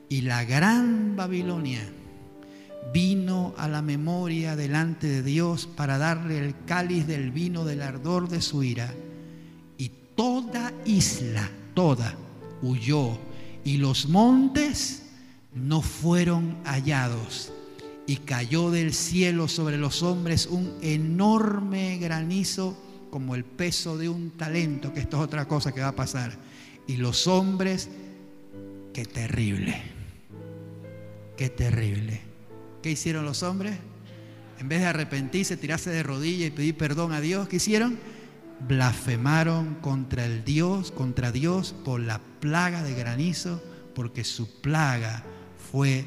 [0.09, 1.81] Y la gran Babilonia
[2.93, 8.27] vino a la memoria delante de Dios para darle el cáliz del vino del ardor
[8.29, 8.93] de su ira.
[9.77, 12.15] Y toda isla, toda,
[12.61, 13.17] huyó.
[13.63, 15.02] Y los montes
[15.55, 17.51] no fueron hallados.
[18.05, 22.77] Y cayó del cielo sobre los hombres un enorme granizo
[23.09, 26.33] como el peso de un talento, que esto es otra cosa que va a pasar.
[26.85, 27.89] Y los hombres,
[28.93, 29.81] qué terrible,
[31.37, 32.33] qué terrible
[32.83, 33.77] ¿Qué hicieron los hombres?
[34.59, 37.97] En vez de arrepentirse, tirarse de rodillas y pedir perdón a Dios, ¿qué hicieron?
[38.67, 43.63] Blasfemaron contra el Dios, contra Dios por la plaga de granizo,
[43.95, 45.23] porque su plaga
[45.73, 46.05] fue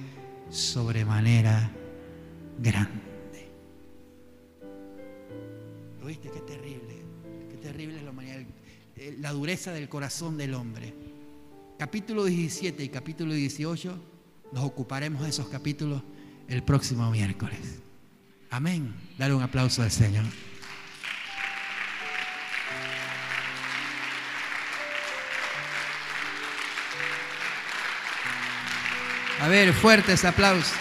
[0.48, 1.72] sobremanera
[2.60, 3.50] grande.
[6.00, 6.30] ¿Lo viste?
[6.30, 7.02] Qué terrible,
[7.50, 8.42] qué terrible es la humanidad,
[8.94, 10.94] eh, la dureza del corazón del hombre.
[11.80, 13.98] Capítulo 17 y capítulo 18,
[14.52, 16.00] nos ocuparemos de esos capítulos
[16.46, 17.58] el próximo miércoles.
[18.50, 18.94] Amén.
[19.18, 20.26] Dale un aplauso al Señor.
[29.40, 30.74] A ver, fuerte ese aplauso.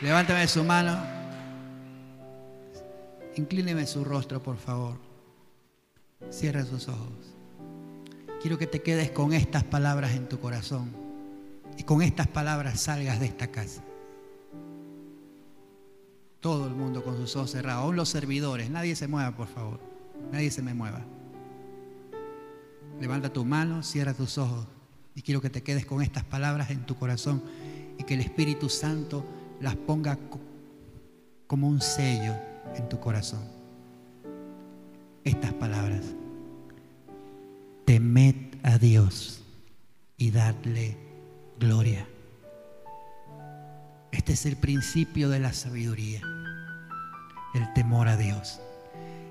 [0.00, 1.00] Levántame su mano.
[3.36, 4.98] Inclíneme su rostro, por favor.
[6.30, 7.36] Cierra sus ojos.
[8.40, 10.90] Quiero que te quedes con estas palabras en tu corazón
[11.76, 13.82] y con estas palabras salgas de esta casa.
[16.42, 18.68] Todo el mundo con sus ojos cerrados, aún los servidores.
[18.68, 19.80] Nadie se mueva, por favor.
[20.30, 21.00] Nadie se me mueva.
[23.00, 24.66] Levanta tu mano, cierra tus ojos
[25.14, 27.42] y quiero que te quedes con estas palabras en tu corazón
[27.98, 29.24] y que el Espíritu Santo
[29.60, 30.18] las ponga
[31.46, 32.34] como un sello
[32.76, 33.40] en tu corazón
[35.24, 36.04] estas palabras.
[37.84, 39.42] Temed a Dios
[40.16, 40.96] y dadle
[41.58, 42.06] gloria.
[44.10, 46.22] Este es el principio de la sabiduría,
[47.54, 48.60] el temor a Dios.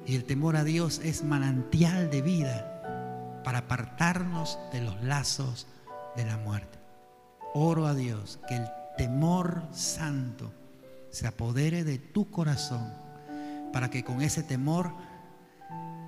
[0.05, 5.67] Y el temor a Dios es manantial de vida para apartarnos de los lazos
[6.15, 6.79] de la muerte.
[7.53, 8.67] Oro a Dios que el
[8.97, 10.53] temor santo
[11.09, 12.93] se apodere de tu corazón
[13.73, 14.93] para que con ese temor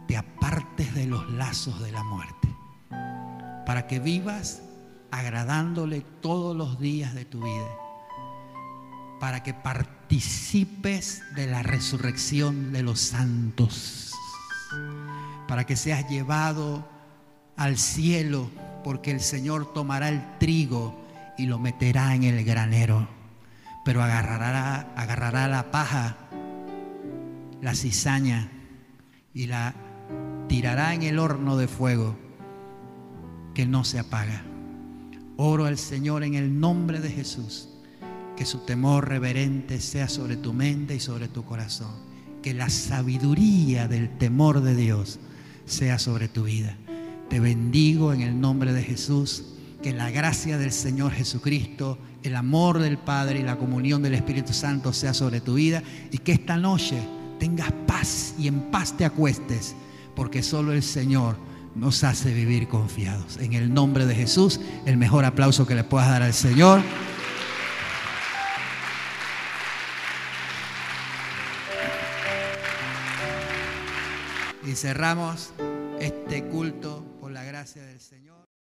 [0.08, 2.56] te apartes de los lazos de la muerte,
[3.66, 4.62] para que vivas
[5.12, 7.70] agradándole todos los días de tu vida,
[9.20, 9.54] para que
[10.14, 14.12] participes de la resurrección de los santos,
[15.48, 16.88] para que seas llevado
[17.56, 18.52] al cielo,
[18.84, 21.04] porque el Señor tomará el trigo
[21.36, 23.08] y lo meterá en el granero,
[23.84, 26.16] pero agarrará, agarrará la paja
[27.64, 28.52] la cizaña
[29.34, 29.74] y la
[30.48, 32.16] tirará en el horno de fuego
[33.56, 34.44] que no se apaga.
[35.38, 37.73] Oro al Señor en el nombre de Jesús,
[38.36, 41.92] que su temor reverente sea sobre tu mente y sobre tu corazón,
[42.42, 45.20] que la sabiduría del temor de Dios
[45.66, 46.78] sea sobre tu vida.
[47.30, 49.46] Te bendigo en el nombre de Jesús,
[49.82, 54.54] Que la gracia del Señor Jesucristo, el amor del Padre y la comunión del Espíritu
[54.54, 57.06] Santo sea sobre tu vida y que esta noche
[57.38, 59.76] tengas paz y en paz te acuestes,
[60.16, 61.36] porque solo el Señor
[61.76, 63.38] nos hace vivir confiados.
[63.38, 66.82] En el nombre de Jesús, el mejor aplauso que le puedas dar al Señor.
[74.74, 75.54] Y cerramos
[76.00, 78.23] este culto por la gracia del Señor.